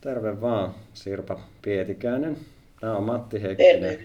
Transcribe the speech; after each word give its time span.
Terve 0.00 0.40
vaan, 0.40 0.74
Sirpa 0.94 1.40
Pietikäinen. 1.62 2.36
Tämä 2.80 2.96
on 2.96 3.04
Matti 3.04 3.42
Heikkinen. 3.42 3.98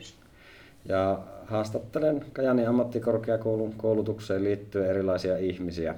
Ja 0.85 1.19
haastattelen 1.45 2.25
Kajani 2.33 2.65
ammattikorkeakoulun 2.65 3.73
koulutukseen 3.73 4.43
liittyen 4.43 4.89
erilaisia 4.89 5.37
ihmisiä. 5.37 5.95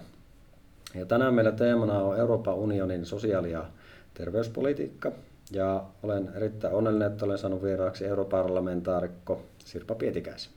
Ja 0.96 1.05
tänään 1.05 1.33
meillä 1.33 1.52
teemana 1.52 1.99
on 1.99 2.18
Euroopan 2.18 2.55
unionin 2.55 3.05
sosiaali- 3.05 3.52
ja 3.52 3.65
terveyspolitiikka. 4.13 5.12
Ja 5.52 5.84
olen 6.04 6.29
erittäin 6.36 6.73
onnellinen, 6.73 7.11
että 7.11 7.25
olen 7.25 7.38
saanut 7.38 7.64
vieraaksi 7.64 8.05
europarlamentaarikko 8.05 9.41
Sirpa 9.66 9.95
Pietikäisen. 9.95 10.54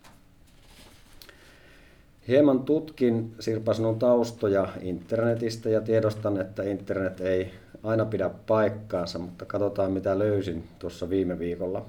Hieman 2.28 2.62
tutkin 2.62 3.34
Sirpa 3.40 3.74
sinun 3.74 3.98
taustoja 3.98 4.68
internetistä 4.80 5.68
ja 5.68 5.80
tiedostan, 5.80 6.40
että 6.40 6.62
internet 6.62 7.20
ei 7.20 7.50
aina 7.82 8.04
pidä 8.04 8.30
paikkaansa, 8.46 9.18
mutta 9.18 9.44
katsotaan 9.44 9.92
mitä 9.92 10.18
löysin 10.18 10.64
tuossa 10.78 11.10
viime 11.10 11.38
viikolla. 11.38 11.84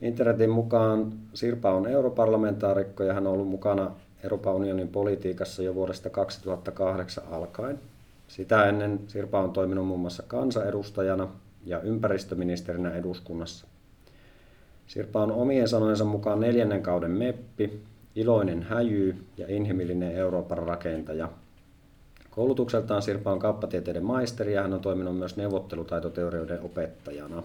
Internetin 0.00 0.50
mukaan 0.50 1.12
Sirpa 1.34 1.72
on 1.72 1.86
europarlamentaarikko 1.86 3.02
ja 3.02 3.14
hän 3.14 3.26
on 3.26 3.32
ollut 3.32 3.48
mukana 3.48 3.90
Euroopan 4.22 4.54
unionin 4.54 4.88
politiikassa 4.88 5.62
jo 5.62 5.74
vuodesta 5.74 6.10
2008 6.10 7.24
alkaen. 7.30 7.78
Sitä 8.28 8.68
ennen 8.68 9.00
Sirpa 9.08 9.40
on 9.40 9.52
toiminut 9.52 9.86
muun 9.86 10.00
muassa 10.00 10.22
kansanedustajana 10.26 11.28
ja 11.64 11.80
ympäristöministerinä 11.80 12.94
eduskunnassa. 12.94 13.66
Sirpa 14.86 15.22
on 15.22 15.32
omien 15.32 15.68
sanojensa 15.68 16.04
mukaan 16.04 16.40
neljännen 16.40 16.82
kauden 16.82 17.10
meppi, 17.10 17.80
iloinen 18.16 18.62
häjy 18.62 19.26
ja 19.36 19.46
inhimillinen 19.48 20.16
Euroopan 20.16 20.58
rakentaja– 20.58 21.28
Koulutukseltaan 22.36 23.02
Sirpa 23.02 23.32
on 23.32 23.38
kauppatieteiden 23.38 24.04
maisteri 24.04 24.54
ja 24.54 24.62
hän 24.62 24.72
on 24.72 24.80
toiminut 24.80 25.18
myös 25.18 25.36
neuvottelutaitoteorioiden 25.36 26.60
opettajana. 26.60 27.42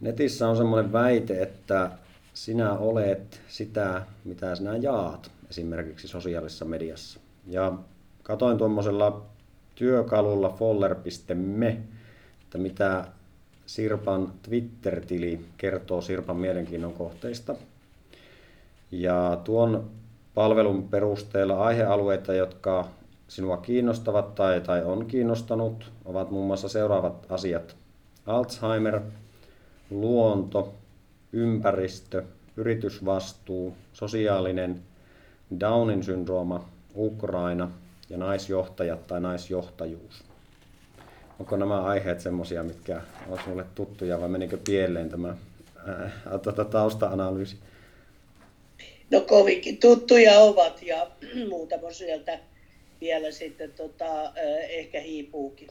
Netissä 0.00 0.48
on 0.48 0.56
semmoinen 0.56 0.92
väite, 0.92 1.42
että 1.42 1.90
sinä 2.34 2.72
olet 2.72 3.40
sitä, 3.48 4.02
mitä 4.24 4.54
sinä 4.54 4.76
jaat 4.76 5.30
esimerkiksi 5.50 6.08
sosiaalisessa 6.08 6.64
mediassa. 6.64 7.20
Ja 7.46 7.72
katoin 8.22 8.58
tuommoisella 8.58 9.26
työkalulla 9.74 10.50
foller.me, 10.58 11.78
että 12.42 12.58
mitä 12.58 13.04
Sirpan 13.66 14.32
Twitter-tili 14.42 15.40
kertoo 15.56 16.00
Sirpan 16.00 16.36
mielenkiinnon 16.36 16.92
kohteista. 16.92 17.54
Ja 18.90 19.40
tuon 19.44 19.90
palvelun 20.34 20.88
perusteella 20.88 21.64
aihealueita, 21.64 22.34
jotka 22.34 22.88
sinua 23.28 23.56
kiinnostavat 23.56 24.34
tai, 24.34 24.60
tai 24.60 24.84
on 24.84 25.06
kiinnostanut, 25.06 25.92
ovat 26.04 26.30
muun 26.30 26.46
muassa 26.46 26.68
seuraavat 26.68 27.26
asiat. 27.28 27.76
Alzheimer, 28.26 29.00
luonto, 29.90 30.74
ympäristö, 31.32 32.22
yritysvastuu, 32.56 33.76
sosiaalinen, 33.92 34.82
Downin 35.60 36.04
syndrooma, 36.04 36.64
Ukraina 36.96 37.70
ja 38.10 38.18
naisjohtajat 38.18 39.06
tai 39.06 39.20
naisjohtajuus. 39.20 40.24
Onko 41.38 41.56
nämä 41.56 41.82
aiheet 41.82 42.20
semmoisia, 42.20 42.62
mitkä 42.62 43.00
ovat 43.28 43.40
sinulle 43.44 43.64
tuttuja 43.74 44.20
vai 44.20 44.28
menikö 44.28 44.58
pieleen 44.64 45.08
tämä 45.08 45.36
ää, 45.86 46.38
tuota 46.42 46.64
tausta-analyysi? 46.64 47.58
No 49.10 49.20
kovinkin 49.20 49.78
tuttuja 49.78 50.38
ovat 50.38 50.82
ja 50.82 51.10
muutama 51.50 51.92
sieltä 51.92 52.38
vielä 53.00 53.30
sitten 53.30 53.72
tota, 53.72 54.32
ehkä 54.68 55.00
hiipuukin. 55.00 55.68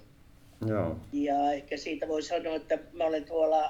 Joo. 0.67 0.95
Ja 1.14 1.52
ehkä 1.52 1.78
siitä 1.78 2.08
voi 2.08 2.22
sanoa, 2.22 2.56
että 2.56 2.80
mä 2.94 3.03
olen 3.03 3.25
tuolla 3.25 3.63
ä, 3.66 3.69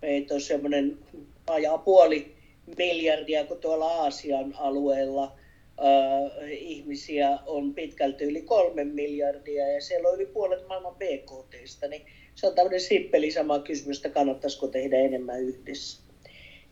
meitä 0.02 0.34
on 0.34 0.40
semmoinen 0.40 0.98
ajaa 1.46 1.78
puoli 1.78 2.34
miljardia, 2.76 3.44
kun 3.44 3.58
tuolla 3.58 3.86
Aasian 3.86 4.54
alueella 4.58 5.24
äh, 5.24 6.50
ihmisiä 6.50 7.38
on 7.46 7.74
pitkälti 7.74 8.24
yli 8.24 8.42
kolme 8.42 8.84
miljardia 8.84 9.68
ja 9.68 9.80
siellä 9.80 10.08
on 10.08 10.14
yli 10.14 10.26
puolet 10.26 10.68
maailman 10.68 10.94
BKTstä, 10.94 11.88
niin 11.88 12.06
se 12.34 12.46
on 12.46 12.54
tämmöinen 12.54 12.80
simppeli 12.80 13.30
sama 13.30 13.58
kysymys, 13.58 13.96
että 13.96 14.08
kannattaisiko 14.08 14.68
tehdä 14.68 14.98
enemmän 14.98 15.42
yhdessä. 15.42 16.02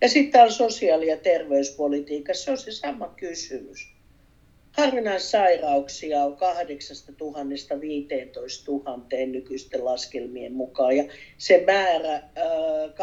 Ja 0.00 0.08
sitten 0.08 0.42
on 0.42 0.52
sosiaali- 0.52 1.06
ja 1.06 1.16
terveyspolitiikka, 1.16 2.34
se 2.34 2.50
on 2.50 2.58
se 2.58 2.72
sama 2.72 3.08
kysymys. 3.16 3.96
Harvinaissairauksia 4.72 6.24
on 6.24 6.36
8000 6.36 7.80
15 7.80 8.72
000 8.72 9.06
nykyisten 9.26 9.84
laskelmien 9.84 10.52
mukaan 10.52 10.96
ja 10.96 11.04
se 11.38 11.62
määrä 11.66 12.22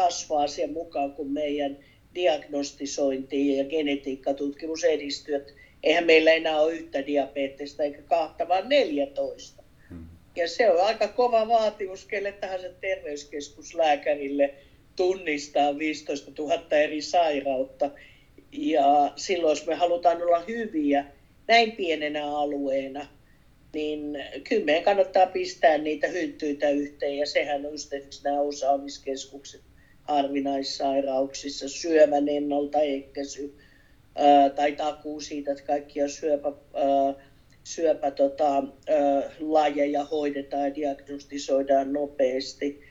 kasvaa 0.04 0.46
sen 0.46 0.72
mukaan, 0.72 1.12
kun 1.12 1.32
meidän 1.32 1.78
diagnostisointi 2.14 3.56
ja 3.56 3.64
genetiikkatutkimus 3.64 4.84
edistyy. 4.84 5.46
Eihän 5.82 6.04
meillä 6.04 6.32
enää 6.32 6.60
ole 6.60 6.72
yhtä 6.72 7.06
diabetesta 7.06 7.82
eikä 7.82 8.02
kahta, 8.02 8.48
vaan 8.48 8.68
14. 8.68 9.62
Hmm. 9.88 10.06
Ja 10.36 10.48
se 10.48 10.70
on 10.70 10.84
aika 10.84 11.08
kova 11.08 11.48
vaatimus 11.48 12.04
kelle 12.04 12.32
tahansa 12.32 12.68
terveyskeskuslääkärille 12.80 14.54
tunnistaa 14.96 15.78
15 15.78 16.30
000 16.38 16.64
eri 16.70 17.02
sairautta. 17.02 17.90
Ja 18.52 19.12
silloin, 19.16 19.50
jos 19.50 19.66
me 19.66 19.74
halutaan 19.74 20.22
olla 20.22 20.40
hyviä, 20.48 21.04
näin 21.48 21.72
pienenä 21.72 22.26
alueena, 22.26 23.06
niin 23.74 24.18
kyllä 24.48 24.64
meidän 24.64 24.84
kannattaa 24.84 25.26
pistää 25.26 25.78
niitä 25.78 26.06
hynttyitä 26.06 26.70
yhteen 26.70 27.16
ja 27.16 27.26
sehän 27.26 27.66
on 27.66 27.72
just 27.72 27.92
nämä 28.24 28.40
osaamiskeskukset 28.40 29.60
harvinaissairauksissa, 30.04 31.68
syövän 31.68 32.28
ennaltaehkäisy 32.28 33.54
tai 34.56 34.72
takuu 34.72 35.20
siitä, 35.20 35.52
että 35.52 35.64
kaikkia 35.64 36.08
syöpä, 36.08 36.52
syöpä 37.64 38.10
tota, 38.10 38.64
lajeja 39.40 40.04
hoidetaan 40.04 40.64
ja 40.64 40.74
diagnostisoidaan 40.74 41.92
nopeasti. 41.92 42.82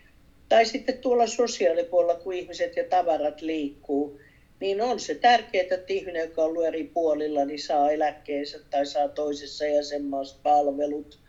Tai 0.50 0.66
sitten 0.66 0.98
tuolla 0.98 1.28
sosiaalipuolella, 1.28 2.20
kun 2.20 2.34
ihmiset 2.34 2.76
ja 2.76 2.84
tavarat 2.84 3.42
liikkuu, 3.42 4.20
niin 4.60 4.82
on 4.82 5.00
se 5.00 5.16
tärkeää, 5.16 5.64
että 5.72 5.94
ihminen, 5.94 6.22
joka 6.22 6.42
on 6.42 6.50
ollut 6.50 6.66
eri 6.66 6.84
puolilla, 6.84 7.46
niin 7.46 7.62
saa 7.62 7.92
eläkkeensä 7.92 8.60
tai 8.70 8.86
saa 8.86 9.08
toisessa 9.08 9.66
jäsenmaassa 9.66 10.40
palvelut, 10.44 11.20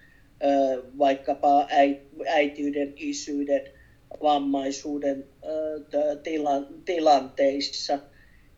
vaikkapa 0.98 1.68
äitiyden, 2.26 2.92
isyyden, 2.96 3.73
vammaisuuden 4.22 5.24
tilanteissa. 6.84 7.98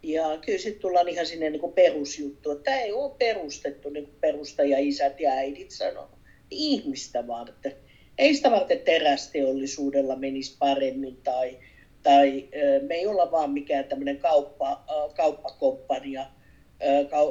Ja 0.02 0.38
kyllä 0.46 0.58
sitten 0.58 0.80
tullaan 0.80 1.08
ihan 1.08 1.26
sinne 1.26 1.50
niin 1.50 1.72
perusjuttu, 1.74 2.50
että 2.50 2.64
tämä 2.64 2.80
ei 2.80 2.92
ole 2.92 3.14
perustettu, 3.18 3.90
niin 3.90 4.04
kuin 4.04 4.16
perustaja-isät 4.20 5.20
ja 5.20 5.30
äidit 5.30 5.70
sanoo, 5.70 6.08
ihmistä 6.50 7.26
varten. 7.26 7.72
Ei 8.18 8.34
sitä 8.34 8.50
varten 8.50 8.80
terästeollisuudella 8.80 10.16
menisi 10.16 10.56
paremmin 10.58 11.16
tai, 11.16 11.58
tai 12.02 12.48
me 12.82 12.94
ei 12.94 13.06
olla 13.06 13.30
vaan 13.30 13.50
mikään 13.50 13.84
tämmöinen 13.84 14.18
kauppa, 14.18 14.84
kauppakomppania, 15.16 16.26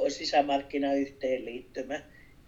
sisämarkkinayhteenliittymä. 0.07 2.01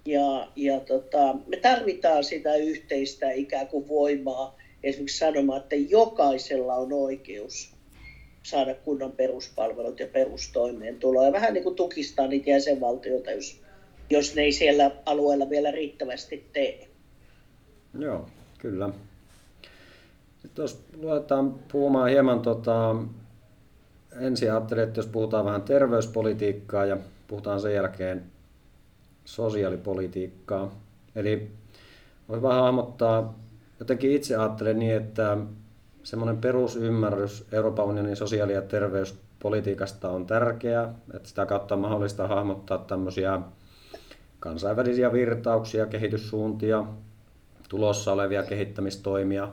Ja, 0.06 0.52
ja 0.56 0.80
tota, 0.80 1.36
me 1.48 1.58
tarvitaan 1.58 2.24
sitä 2.24 2.56
yhteistä 2.56 3.32
ikään 3.32 3.68
kuin 3.68 3.88
voimaa 3.88 4.58
esimerkiksi 4.84 5.18
sanomaan, 5.18 5.62
että 5.62 5.76
jokaisella 5.76 6.76
on 6.76 6.94
oikeus 6.94 7.78
saada 8.44 8.76
kunnon 8.76 9.12
peruspalvelut 9.12 10.00
ja 10.00 10.08
perustoimeentuloa. 10.08 11.26
Ja 11.26 11.32
vähän 11.32 11.54
niin 11.54 11.64
kuin 11.64 11.76
tukistaa 11.76 12.28
niitä 12.28 12.50
jäsenvaltioita, 12.50 13.32
jos, 13.32 13.62
jos 14.10 14.36
ne 14.36 14.42
ei 14.42 14.52
siellä 14.52 14.92
alueella 15.06 15.50
vielä 15.50 15.72
riittävästi 15.72 16.50
tee. 16.54 16.88
Joo, 18.00 18.28
kyllä. 18.58 18.90
Sitten 20.42 20.64
jos 20.64 20.84
luetaan 20.98 21.56
puhumaan 21.72 22.10
hieman, 22.10 22.42
tota, 22.42 22.96
ensin 24.20 24.52
ajattelin, 24.52 24.84
että 24.84 25.00
jos 25.00 25.08
puhutaan 25.08 25.46
vähän 25.46 25.62
terveyspolitiikkaa 25.62 26.86
ja 26.86 26.98
puhutaan 27.28 27.62
sen 27.62 27.74
jälkeen 27.74 28.24
sosiaalipolitiikkaa. 29.26 30.80
Eli 31.16 31.52
voi 32.30 32.42
vähän 32.42 32.62
hahmottaa, 32.62 33.40
jotenkin 33.80 34.12
itse 34.12 34.36
ajattelen 34.36 34.80
niin, 34.80 34.96
että 34.96 35.38
semmoinen 36.04 36.38
perusymmärrys 36.38 37.48
Euroopan 37.52 37.86
unionin 37.86 38.16
sosiaali- 38.16 38.54
ja 38.54 38.62
terveyspolitiikasta 38.62 40.10
on 40.10 40.26
tärkeää, 40.26 40.94
että 41.14 41.30
sitä 41.30 41.46
kautta 41.46 41.76
on 41.76 41.82
mahdollista 41.82 42.28
hahmottaa 42.28 42.78
tämmöisiä 42.78 43.42
kansainvälisiä 44.40 45.14
virtauksia, 45.14 45.86
kehityssuuntia, 45.86 46.86
tulossa 47.70 48.14
olevia 48.14 48.44
kehittämistoimia 48.44 49.50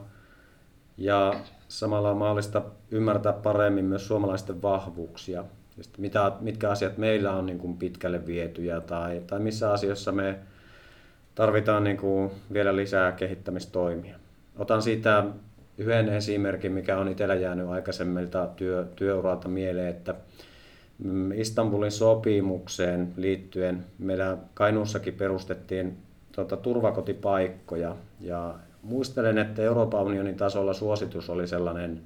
ja 0.97 1.35
samalla 1.69 2.11
on 2.11 2.17
mahdollista 2.17 2.63
ymmärtää 2.91 3.33
paremmin 3.33 3.85
myös 3.85 4.07
suomalaisten 4.07 4.63
vahvuuksia. 4.63 5.45
mitä, 5.99 6.33
mitkä 6.41 6.71
asiat 6.71 6.99
meillä 6.99 7.33
on 7.33 7.47
niin 7.47 7.59
kuin 7.59 7.77
pitkälle 7.77 8.27
vietyjä 8.27 8.81
tai, 8.81 9.23
tai 9.27 9.41
missä 9.41 9.73
asioissa 9.73 10.13
me 10.13 10.39
tarvitaan 11.35 11.85
niin 11.85 11.97
kuin 11.97 12.31
vielä 12.53 12.77
lisää 12.77 13.13
kehittämistoimia. 13.13 14.17
Otan 14.59 14.83
siitä 14.83 15.25
yhden 15.79 16.09
esimerkin, 16.09 16.73
mikä 16.73 16.99
on 16.99 17.09
itsellä 17.09 17.35
jäänyt 17.35 17.69
aikaisemmilta 17.69 18.47
työ, 18.47 18.87
työuralta 18.97 19.49
mieleen, 19.49 19.89
että 19.89 20.15
Istanbulin 21.35 21.93
sopimukseen 21.93 23.13
liittyen 23.17 23.85
meillä 23.99 24.37
Kainuussakin 24.55 25.15
perustettiin 25.15 25.97
tuota, 26.33 26.57
turvakotipaikkoja 26.57 27.97
ja 28.21 28.55
muistelen, 28.83 29.39
että 29.39 29.63
Euroopan 29.63 30.03
unionin 30.03 30.37
tasolla 30.37 30.73
suositus 30.73 31.31
oli 31.31 31.49
sellainen 31.49 32.01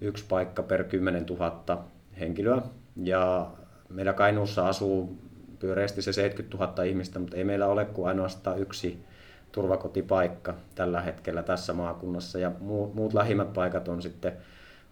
yksi 0.00 0.24
paikka 0.28 0.62
per 0.62 0.84
10 0.84 1.26
000 1.26 1.84
henkilöä 2.20 2.62
ja 2.96 3.50
meillä 3.88 4.12
Kainuussa 4.12 4.68
asuu 4.68 5.18
pyöreästi 5.62 6.02
se 6.02 6.12
70 6.12 6.66
000 6.66 6.82
ihmistä, 6.82 7.18
mutta 7.18 7.36
ei 7.36 7.44
meillä 7.44 7.66
ole 7.66 7.84
kuin 7.84 8.08
ainoastaan 8.08 8.58
yksi 8.58 9.04
turvakotipaikka 9.52 10.54
tällä 10.74 11.00
hetkellä 11.00 11.42
tässä 11.42 11.72
maakunnassa 11.72 12.38
ja 12.38 12.52
muut, 12.92 13.14
lähimmät 13.14 13.52
paikat 13.52 13.88
on 13.88 14.02
sitten 14.02 14.32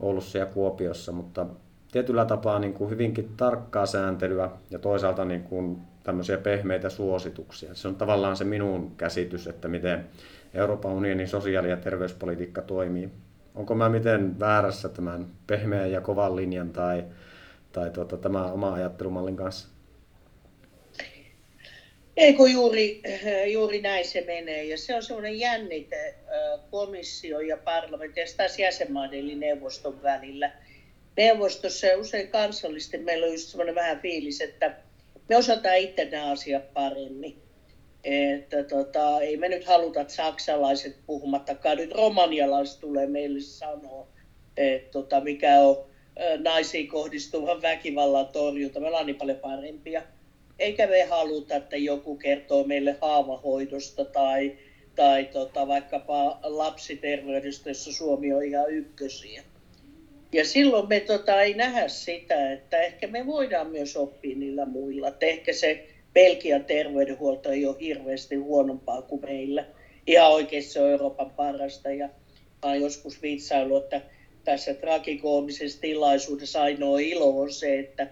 Oulussa 0.01 0.39
ja 0.39 0.47
Kuopiossa, 0.47 1.13
mutta 1.13 1.47
tietyllä 1.93 2.25
tapaa 2.25 2.59
niin 2.59 2.75
kuin 2.75 2.91
hyvinkin 2.91 3.29
tarkkaa 3.37 3.87
sääntelyä 3.87 4.51
ja 4.71 4.79
toisaalta 4.79 5.25
niin 5.25 5.43
kuin 5.43 5.79
tämmöisiä 6.03 6.39
pehmeitä 6.39 6.89
suosituksia. 6.89 7.75
Se 7.75 7.89
on 7.89 7.95
tavallaan 7.95 8.37
se 8.37 8.45
minun 8.45 8.97
käsitys, 8.97 9.47
että 9.47 9.69
miten 9.69 10.07
Euroopan 10.55 10.93
unionin 10.93 11.29
sosiaali- 11.29 11.71
ja 11.71 11.77
terveyspolitiikka 11.77 12.63
toimii. 12.63 13.11
Onko 13.55 13.75
mä 13.75 13.89
miten 13.89 14.41
väärässä 14.41 14.89
tämän 14.89 15.27
pehmeän 15.47 15.93
ja 15.93 16.01
kovan 16.01 16.37
linjan 16.37 16.71
tai, 16.71 17.05
tai 17.73 17.91
tuota, 17.91 18.17
tämä 18.17 18.45
oma 18.45 18.73
ajattelumallin 18.73 19.37
kanssa? 19.37 19.80
Eikö 22.17 22.49
juuri, 22.49 23.03
juuri 23.53 23.81
näin 23.81 24.05
se 24.05 24.21
menee. 24.21 24.65
Ja 24.65 24.79
se 24.79 24.95
on 24.95 25.03
semmoinen 25.03 25.41
jännite 25.41 26.15
komissio 26.71 27.41
ja 27.41 27.57
parlamentti 27.57 28.21
ja 28.21 28.27
taas 28.37 28.59
jäsenmaiden 28.59 29.19
eli 29.19 29.35
neuvoston 29.35 30.03
välillä. 30.03 30.53
Neuvostossa 31.17 31.87
ja 31.87 31.99
usein 31.99 32.29
kansallisesti 32.29 32.99
meillä 32.99 33.27
on 33.27 33.33
just 33.33 33.49
semmoinen 33.49 33.75
vähän 33.75 34.01
fiilis, 34.01 34.41
että 34.41 34.77
me 35.29 35.37
osataan 35.37 35.77
itse 35.77 36.05
nämä 36.05 36.31
asiat 36.31 36.75
paremmin. 36.75 37.43
Että 38.05 38.65
tota, 38.65 39.21
ei 39.21 39.37
me 39.37 39.49
nyt 39.49 39.65
haluta, 39.65 40.01
että 40.01 40.15
saksalaiset 40.15 40.97
puhumattakaan 41.07 41.77
nyt 41.77 41.93
romanialaiset 41.93 42.81
tulee 42.81 43.07
meille 43.07 43.41
sanoa, 43.41 44.09
että 44.57 44.91
tota, 44.91 45.21
mikä 45.21 45.61
on 45.61 45.85
naisiin 46.39 46.89
kohdistuvan 46.89 47.63
väkivallan 47.63 48.29
torjunta. 48.29 48.81
Me 48.81 48.87
ollaan 48.87 49.07
niin 49.07 49.17
paljon 49.17 49.39
parempia 49.39 50.03
eikä 50.61 50.87
me 50.87 51.03
haluta, 51.03 51.57
että 51.57 51.77
joku 51.77 52.17
kertoo 52.17 52.65
meille 52.65 52.97
haavahoidosta 53.01 54.05
tai, 54.05 54.59
tai 54.95 55.25
tota, 55.25 55.69
vaikkapa 55.69 56.39
lapsiterveydestä, 56.43 57.71
jossa 57.71 57.93
Suomi 57.93 58.33
on 58.33 58.45
ihan 58.45 58.71
ykkösiä. 58.71 59.43
Ja 60.33 60.45
silloin 60.45 60.89
me 60.89 61.01
tota, 61.01 61.43
ei 61.43 61.55
nähdä 61.55 61.89
sitä, 61.89 62.53
että 62.53 62.83
ehkä 62.83 63.07
me 63.07 63.27
voidaan 63.27 63.71
myös 63.71 63.97
oppia 63.97 64.37
niillä 64.37 64.67
muilla. 64.67 65.09
Että 65.09 65.27
ehkä 65.27 65.53
se 65.53 65.87
Belgian 66.15 66.65
terveydenhuolto 66.65 67.51
ei 67.51 67.67
ole 67.67 67.77
hirveästi 67.81 68.37
huonompaa 68.37 69.03
kuin 69.03 69.23
meillä. 69.23 69.65
Ihan 70.07 70.33
oikeasti 70.33 70.73
se 70.73 70.81
on 70.81 70.91
Euroopan 70.91 71.31
parasta. 71.31 71.91
Ja 71.91 72.09
olen 72.63 72.81
joskus 72.81 73.23
vitsailu, 73.23 73.77
että 73.77 74.01
tässä 74.45 74.75
tragikoomisessa 74.75 75.81
tilaisuudessa 75.81 76.63
ainoa 76.63 76.99
ilo 76.99 77.41
on 77.41 77.53
se, 77.53 77.79
että 77.79 78.07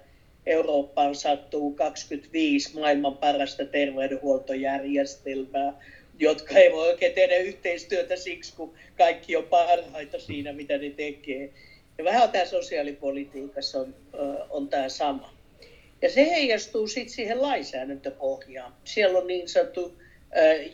Eurooppaan 0.49 1.14
sattuu 1.14 1.73
25 1.73 2.75
maailman 2.75 3.17
parasta 3.17 3.64
terveydenhuoltojärjestelmää, 3.64 5.73
jotka 6.19 6.55
ei 6.55 6.73
voi 6.73 6.88
oikein 6.88 7.14
tehdä 7.14 7.37
yhteistyötä 7.37 8.17
siksi, 8.17 8.57
kun 8.57 8.75
kaikki 8.99 9.37
on 9.37 9.45
parhaita 9.45 10.19
siinä, 10.19 10.52
mitä 10.52 10.78
ne 10.78 10.90
tekee. 10.90 11.50
Ja 11.99 12.05
vähän 12.05 12.31
tämä 12.31 12.45
sosiaalipolitiikassa 12.45 13.78
on, 13.78 13.95
on 14.50 14.69
tämä 14.69 14.88
sama. 14.88 15.35
Ja 16.02 16.11
se 16.11 16.31
heijastuu 16.31 16.87
sitten 16.87 17.14
siihen 17.14 17.43
lainsäädäntöpohjaan. 17.43 18.75
Siellä 18.85 19.19
on 19.19 19.26
niin 19.26 19.49
sanottu 19.49 19.99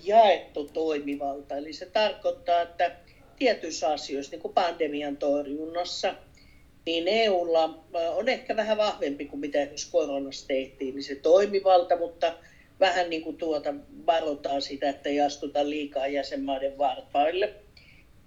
jaettu 0.05 0.71
toimivalta, 0.73 1.57
eli 1.57 1.73
se 1.73 1.87
tarkoittaa, 1.87 2.63
että 2.63 2.97
tietyissä 3.39 3.89
asioissa, 3.89 4.31
niin 4.31 4.43
kuin 4.43 4.55
pandemian 4.55 5.17
torjunnassa, 5.17 6.15
niin 6.87 7.09
EUlla 7.09 7.65
äh, 7.65 8.17
on 8.17 8.29
ehkä 8.29 8.57
vähän 8.57 8.77
vahvempi 8.77 9.25
kuin 9.25 9.41
mitä 9.41 9.59
esimerkiksi 9.59 9.91
koronassa 9.91 10.47
tehtiin, 10.47 10.95
niin 10.95 11.05
se 11.05 11.15
toimivalta, 11.15 11.97
mutta 11.97 12.35
vähän 12.81 13.11
niin 13.11 13.23
kuin 13.23 13.37
tuota 13.37 13.75
varotaan 14.07 14.63
sitä, 14.63 14.89
että 14.89 15.09
ei 15.09 15.21
astuta 15.21 15.69
liikaa 15.69 16.07
jäsenmaiden 16.07 16.79
varpaille. 16.79 17.55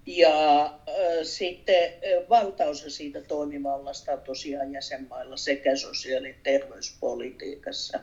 Ja 0.06 0.64
äh, 0.64 0.74
sitten 1.22 1.84
äh, 1.84 2.28
valtaosa 2.28 2.90
siitä 2.90 3.20
toimivallasta 3.20 4.12
on 4.12 4.20
tosiaan 4.20 4.72
jäsenmailla 4.72 5.36
sekä 5.36 5.76
sosiaali- 5.76 6.28
ja 6.28 6.34
terveyspolitiikassa, 6.42 8.00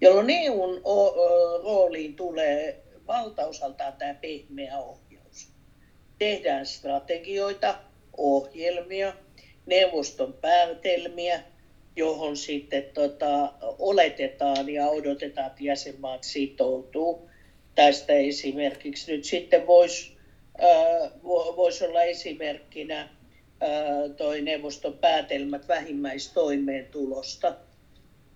jolloin 0.00 0.30
EUn 0.30 0.80
rooliin 1.62 2.16
tulee 2.16 2.82
valtaosaltaan 3.06 3.92
tämä 3.92 4.14
pehmeä 4.14 4.78
ohjaus. 4.78 5.48
Tehdään 6.18 6.66
strategioita, 6.66 7.78
ohjelmia, 8.16 9.12
neuvoston 9.66 10.32
päätelmiä, 10.32 11.40
johon 11.96 12.36
sitten 12.36 12.84
tota, 12.94 13.52
oletetaan 13.60 14.68
ja 14.68 14.88
odotetaan, 14.88 15.46
että 15.46 15.64
jäsenmaat 15.64 16.24
sitoutuu. 16.24 17.30
Tästä 17.74 18.12
esimerkiksi 18.12 19.12
nyt 19.12 19.24
sitten 19.24 19.66
voisi 19.66 20.16
vois 21.56 21.82
olla 21.82 22.02
esimerkkinä 22.02 23.08
toi 24.16 24.40
neuvoston 24.40 24.98
päätelmät 24.98 25.68
vähimmäistoimeentulosta, 25.68 27.56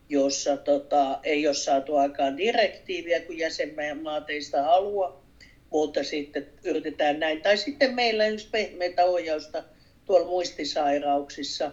jossa 0.08 0.56
tota, 0.56 1.20
ei 1.22 1.46
ole 1.46 1.54
saatu 1.54 1.96
aikaan 1.96 2.36
direktiiviä, 2.36 3.20
kun 3.20 3.38
jäsenmaat 3.38 4.30
ei 4.30 4.42
sitä 4.42 4.62
halua, 4.62 5.22
mutta 5.70 6.04
sitten 6.04 6.46
yritetään 6.64 7.20
näin. 7.20 7.42
Tai 7.42 7.56
sitten 7.56 7.94
meillä 7.94 8.24
esimerkiksi 8.24 8.50
pehmeitä 8.50 9.04
ohjausta 9.04 9.64
tuolla 10.06 10.26
muistisairauksissa 10.26 11.72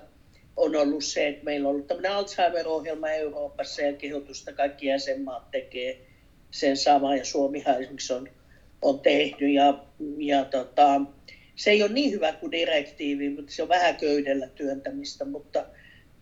on 0.57 0.75
ollut 0.75 1.03
se, 1.03 1.27
että 1.27 1.43
meillä 1.43 1.69
on 1.69 1.75
ollut 1.75 1.87
tämmöinen 1.87 2.11
Alzheimer-ohjelma 2.11 3.09
Euroopassa 3.09 3.81
ja 3.81 3.93
kehotusta 3.93 4.53
kaikki 4.53 4.85
jäsenmaat 4.85 5.51
tekee 5.51 6.05
sen 6.51 6.77
sama 6.77 7.15
ja 7.15 7.25
Suomihan 7.25 7.81
esimerkiksi 7.81 8.13
on, 8.13 8.29
on 8.81 8.99
tehnyt. 8.99 9.53
Ja, 9.53 9.83
ja 10.17 10.45
tota, 10.45 11.01
se 11.55 11.71
ei 11.71 11.83
ole 11.83 11.91
niin 11.91 12.11
hyvä 12.11 12.33
kuin 12.33 12.51
direktiivi, 12.51 13.29
mutta 13.29 13.51
se 13.51 13.63
on 13.63 13.69
vähän 13.69 13.95
köydellä 13.95 14.47
työntämistä, 14.47 15.25
mutta 15.25 15.65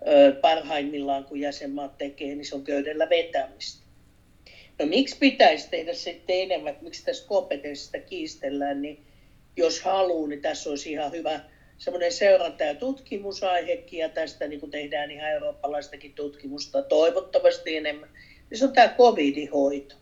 ö, 0.07 0.35
parhaimmillaan 0.41 1.25
kun 1.25 1.39
jäsenmaat 1.39 1.97
tekee, 1.97 2.35
niin 2.35 2.45
se 2.45 2.55
on 2.55 2.63
köydellä 2.63 3.09
vetämistä. 3.09 3.81
No 4.79 4.85
miksi 4.85 5.17
pitäisi 5.19 5.69
tehdä 5.69 5.93
sitten 5.93 6.41
enemmän, 6.41 6.77
miksi 6.81 7.05
tästä 7.05 7.27
kompetenssista 7.27 7.99
kiistellään, 7.99 8.81
niin 8.81 9.05
jos 9.57 9.81
haluaa, 9.81 10.27
niin 10.27 10.41
tässä 10.41 10.69
olisi 10.69 10.91
ihan 10.91 11.11
hyvä 11.11 11.39
semmoinen 11.81 12.11
seuranta- 12.11 12.63
ja 12.63 12.75
tutkimusaihekin, 12.75 13.99
ja 13.99 14.09
tästä 14.09 14.47
niin 14.47 14.59
kuin 14.59 14.71
tehdään 14.71 15.11
ihan 15.11 15.31
eurooppalaistakin 15.31 16.13
tutkimusta 16.13 16.81
toivottavasti 16.81 17.77
enemmän, 17.77 18.09
niin 18.49 18.57
se 18.57 18.65
on 18.65 18.73
tämä 18.73 18.95
covid-hoito. 18.97 19.95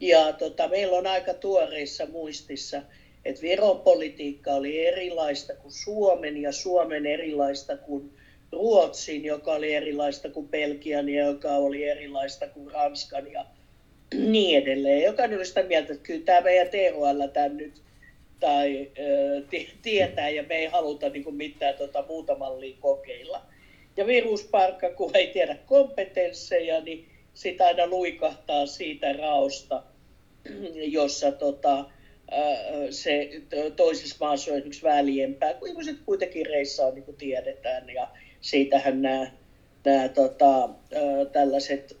Ja 0.00 0.32
tota, 0.32 0.68
meillä 0.68 0.96
on 0.96 1.06
aika 1.06 1.34
tuoreissa 1.34 2.06
muistissa, 2.06 2.82
että 3.24 3.42
Viron 3.42 3.80
politiikka 3.80 4.52
oli 4.52 4.86
erilaista 4.86 5.54
kuin 5.54 5.72
Suomen 5.72 6.36
ja 6.36 6.52
Suomen 6.52 7.06
erilaista 7.06 7.76
kuin 7.76 8.12
Ruotsin, 8.52 9.24
joka 9.24 9.52
oli 9.52 9.74
erilaista 9.74 10.28
kuin 10.28 10.48
Belgian 10.48 11.08
ja 11.08 11.26
joka 11.26 11.50
oli 11.50 11.84
erilaista 11.84 12.46
kuin 12.48 12.72
Ranskan 12.72 13.32
ja 13.32 13.46
niin 14.32 14.62
edelleen. 14.62 15.02
Jokainen 15.02 15.38
oli 15.38 15.46
sitä 15.46 15.62
mieltä, 15.62 15.92
että 15.92 16.06
kyllä 16.06 16.24
tämä 16.24 16.40
meidän 16.40 16.68
THL 16.68 17.26
tämän 17.32 17.56
nyt 17.56 17.87
tai 18.40 18.90
äh, 18.98 19.60
tietää 19.82 20.28
ja 20.28 20.42
me 20.42 20.54
ei 20.54 20.66
haluta 20.66 21.08
niin 21.08 21.24
kuin 21.24 21.36
mitään 21.36 21.74
tota, 21.74 22.04
muuta 22.08 22.34
mallia 22.34 22.76
kokeilla. 22.80 23.42
Ja 23.96 24.06
virusparkka, 24.06 24.90
kun 24.90 25.10
ei 25.16 25.26
tiedä 25.26 25.56
kompetensseja, 25.66 26.80
niin 26.80 27.08
sitä 27.34 27.66
aina 27.66 27.86
luikahtaa 27.86 28.66
siitä 28.66 29.12
raosta, 29.12 29.82
jossa 30.74 31.32
tota, 31.32 31.84
se 32.90 33.30
toisessa 33.76 34.16
maassa 34.20 34.50
on 34.50 34.56
esimerkiksi 34.56 34.82
väljempää, 34.82 35.54
kun 35.54 35.68
ihmiset 35.68 35.96
kuitenkin 36.06 36.46
reissaa, 36.46 36.90
niin 36.90 37.04
kuin 37.04 37.16
tiedetään, 37.16 37.90
ja 37.90 38.08
siitähän 38.40 39.02
nämä, 39.02 39.30
nämä 39.84 40.08
tota, 40.08 40.68
tällaiset 41.32 41.96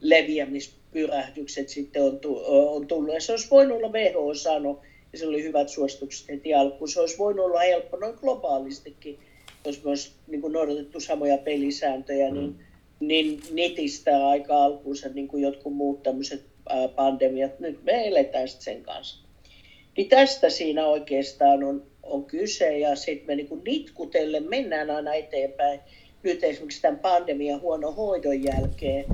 leviämispyrähdykset 0.00 1.68
sitten 1.68 2.02
on, 2.02 2.20
on 2.46 2.86
tullut. 2.86 3.14
Ja 3.14 3.20
se 3.20 3.32
olisi 3.32 3.50
voinut 3.50 3.76
olla 3.76 3.92
WHO 3.92 4.34
sano, 4.34 4.80
ja 5.12 5.18
se 5.18 5.26
oli 5.26 5.42
hyvät 5.42 5.68
suositukset 5.68 6.28
heti 6.28 6.54
alkuun. 6.54 6.88
Se 6.88 7.00
olisi 7.00 7.18
voinut 7.18 7.46
olla 7.46 7.60
helppo 7.60 7.96
noin 7.96 8.14
globaalistikin, 8.14 9.18
jos 9.64 9.84
me 9.84 9.88
olisi 9.88 10.12
niin 10.26 10.40
kuin 10.40 10.52
noudatettu 10.52 11.00
samoja 11.00 11.38
pelisääntöjä, 11.38 12.30
niin, 12.30 12.50
mm. 12.50 12.58
niin 13.00 13.40
nitistää 13.50 14.28
aika 14.28 14.64
alkuunsa 14.64 15.08
niin 15.08 15.28
kuin 15.28 15.42
jotkut 15.42 15.74
muut 15.74 16.02
tämmöiset 16.02 16.44
pandemiat. 16.96 17.60
Nyt 17.60 17.84
me 17.84 18.08
eletään 18.08 18.48
sitten 18.48 18.74
sen 18.74 18.82
kanssa. 18.82 19.22
Niin 19.96 20.08
tästä 20.08 20.50
siinä 20.50 20.86
oikeastaan 20.86 21.64
on, 21.64 21.86
on 22.02 22.24
kyse 22.24 22.78
ja 22.78 22.96
sitten 22.96 23.26
me 23.26 23.34
niin 23.36 23.62
nitkutellen 23.64 24.48
mennään 24.48 24.90
aina 24.90 25.14
eteenpäin. 25.14 25.80
Nyt 26.22 26.44
esimerkiksi 26.44 26.82
tämän 26.82 26.98
pandemian 26.98 27.60
huono 27.60 27.92
hoidon 27.92 28.44
jälkeen, 28.44 29.04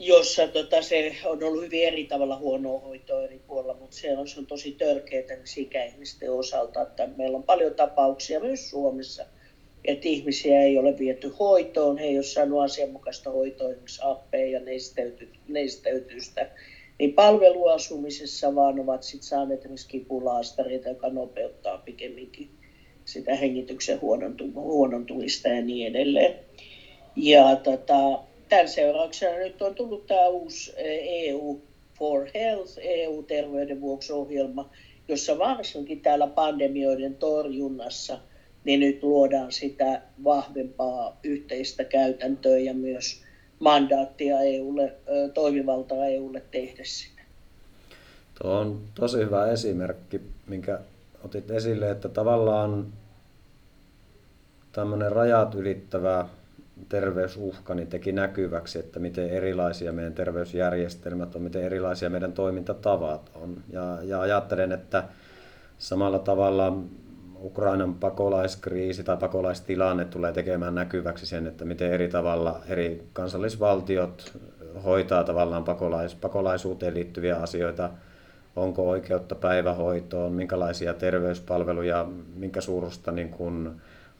jossa 0.00 0.48
tota, 0.48 0.82
se 0.82 1.16
on 1.24 1.44
ollut 1.44 1.64
hyvin 1.64 1.86
eri 1.86 2.04
tavalla 2.04 2.36
huonoa 2.36 2.80
hoitoa 2.80 3.22
eri 3.22 3.40
puolilla, 3.46 3.74
mutta 3.74 3.96
se 3.96 4.16
on, 4.16 4.28
se 4.28 4.40
on 4.40 4.46
tosi 4.46 4.72
törkeää 4.72 5.24
ikäihmisten 5.56 6.32
osalta, 6.32 6.82
että 6.82 7.08
meillä 7.16 7.36
on 7.36 7.42
paljon 7.42 7.74
tapauksia 7.74 8.40
myös 8.40 8.70
Suomessa, 8.70 9.26
että 9.84 10.08
ihmisiä 10.08 10.62
ei 10.62 10.78
ole 10.78 10.98
viety 10.98 11.32
hoitoon, 11.38 11.98
he 11.98 12.04
ei 12.04 12.16
ole 12.16 12.22
saanut 12.22 12.62
asianmukaista 12.62 13.30
hoitoa, 13.30 13.70
esimerkiksi 13.70 14.00
appeja 14.04 14.58
ja 14.58 14.60
neisteytystä 15.48 16.50
niin 16.98 17.12
palveluasumisessa 17.12 18.54
vaan 18.54 18.80
ovat 18.80 19.02
sit 19.02 19.22
saaneet 19.22 19.60
esimerkiksi 19.60 19.88
kipulaastareita, 19.88 20.88
joka 20.88 21.08
nopeuttaa 21.08 21.78
pikemminkin 21.78 22.50
sitä 23.04 23.34
hengityksen 23.34 24.00
huonontumista 24.54 25.48
ja 25.48 25.62
niin 25.62 25.86
edelleen. 25.86 26.34
Ja 27.16 27.56
tota, 27.56 28.27
tämän 28.48 28.68
seurauksena 28.68 29.38
nyt 29.38 29.62
on 29.62 29.74
tullut 29.74 30.06
tämä 30.06 30.26
uusi 30.26 30.72
EU 30.76 31.50
eh, 31.50 31.62
e 31.62 31.68
for 31.98 32.26
Health, 32.34 32.78
EU-terveyden 32.82 33.80
vuoksi 33.80 34.12
ohjelma, 34.12 34.70
jossa 35.08 35.38
varsinkin 35.38 36.00
täällä 36.00 36.26
pandemioiden 36.26 37.14
torjunnassa 37.14 38.18
niin 38.64 38.80
nyt 38.80 39.02
luodaan 39.02 39.52
sitä 39.52 40.02
vahvempaa 40.24 41.20
yhteistä 41.22 41.84
käytäntöä 41.84 42.58
ja 42.58 42.74
myös 42.74 43.22
mandaattia 43.58 44.40
EUlle, 44.40 44.94
toimivaltaa 45.34 46.06
EUlle 46.06 46.42
tehdä 46.50 46.84
sitä. 46.84 47.22
Tuo 48.42 48.50
on 48.50 48.80
tosi 48.94 49.18
hyvä 49.18 49.50
esimerkki, 49.50 50.20
minkä 50.46 50.78
otit 51.24 51.50
esille, 51.50 51.90
että 51.90 52.08
tavallaan 52.08 52.92
tämmöinen 54.72 55.12
rajat 55.12 55.54
ylittävä 55.54 56.28
terveysuhka 56.88 57.74
niin 57.74 57.88
teki 57.88 58.12
näkyväksi, 58.12 58.78
että 58.78 59.00
miten 59.00 59.30
erilaisia 59.30 59.92
meidän 59.92 60.14
terveysjärjestelmät 60.14 61.34
on, 61.34 61.42
miten 61.42 61.62
erilaisia 61.62 62.10
meidän 62.10 62.32
toimintatavat 62.32 63.30
on. 63.34 63.56
Ja, 63.70 63.98
ja 64.02 64.20
ajattelen, 64.20 64.72
että 64.72 65.04
samalla 65.78 66.18
tavalla 66.18 66.76
Ukrainan 67.42 67.94
pakolaiskriisi 67.94 69.04
tai 69.04 69.16
pakolaistilanne 69.16 70.04
tulee 70.04 70.32
tekemään 70.32 70.74
näkyväksi 70.74 71.26
sen, 71.26 71.46
että 71.46 71.64
miten 71.64 71.92
eri 71.92 72.08
tavalla 72.08 72.60
eri 72.68 73.08
kansallisvaltiot 73.12 74.38
hoitaa 74.84 75.24
tavallaan 75.24 75.64
pakolais, 75.64 76.14
pakolaisuuteen 76.14 76.94
liittyviä 76.94 77.36
asioita, 77.36 77.90
onko 78.56 78.88
oikeutta 78.88 79.34
päivähoitoon, 79.34 80.32
minkälaisia 80.32 80.94
terveyspalveluja, 80.94 82.08
minkä 82.34 82.60
suurusta 82.60 83.12
niin 83.12 83.28
kuin 83.28 83.70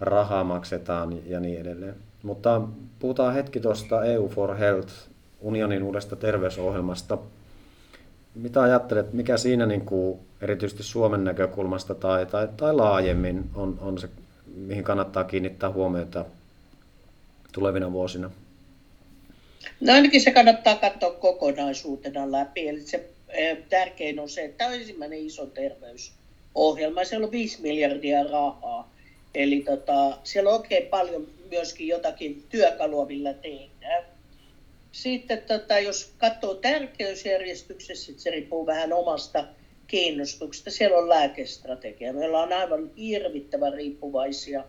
rahaa 0.00 0.44
maksetaan 0.44 1.30
ja 1.30 1.40
niin 1.40 1.60
edelleen. 1.60 2.07
Mutta 2.22 2.62
puhutaan 2.98 3.34
hetki 3.34 3.60
tuosta 3.60 4.04
EU 4.04 4.28
for 4.28 4.56
Health, 4.56 4.92
unionin 5.40 5.82
uudesta 5.82 6.16
terveysohjelmasta. 6.16 7.18
Mitä 8.34 8.62
ajattelet, 8.62 9.12
mikä 9.12 9.36
siinä 9.36 9.66
niin 9.66 9.86
kuin 9.86 10.18
erityisesti 10.40 10.82
Suomen 10.82 11.24
näkökulmasta 11.24 11.94
tai, 11.94 12.26
tai, 12.26 12.48
tai 12.56 12.74
laajemmin 12.74 13.50
on, 13.54 13.78
on 13.80 13.98
se, 13.98 14.08
mihin 14.54 14.84
kannattaa 14.84 15.24
kiinnittää 15.24 15.70
huomiota 15.70 16.24
tulevina 17.52 17.92
vuosina? 17.92 18.30
No 19.80 19.92
ainakin 19.92 20.20
se 20.20 20.30
kannattaa 20.30 20.76
katsoa 20.76 21.10
kokonaisuutena 21.10 22.32
läpi. 22.32 22.68
Eli 22.68 22.80
se 22.80 23.08
e, 23.28 23.56
tärkein 23.56 24.20
on 24.20 24.28
se, 24.28 24.44
että 24.44 24.58
tämä 24.58 24.70
on 24.70 24.76
ensimmäinen 24.76 25.18
iso 25.18 25.46
terveysohjelma. 25.46 27.04
Siellä 27.04 27.24
on 27.24 27.32
5 27.32 27.62
miljardia 27.62 28.24
rahaa. 28.24 28.90
Eli 29.34 29.60
tota, 29.60 30.18
siellä 30.24 30.50
on 30.50 30.60
oikein 30.60 30.86
paljon 30.86 31.28
myöskin 31.50 31.88
jotakin 31.88 32.44
työkalua, 32.48 33.06
millä 33.06 33.34
tehdään. 33.34 34.04
Sitten 34.92 35.42
tota, 35.42 35.78
jos 35.78 36.12
katsoo 36.18 36.54
tärkeysjärjestyksessä, 36.54 38.12
se 38.16 38.30
riippuu 38.30 38.66
vähän 38.66 38.92
omasta 38.92 39.44
kiinnostuksesta. 39.86 40.70
Siellä 40.70 40.98
on 40.98 41.08
lääkestrategia. 41.08 42.12
Meillä 42.12 42.42
on 42.42 42.52
aivan 42.52 42.90
hirvittävän 42.96 43.72
riippuvaisia 43.72 44.64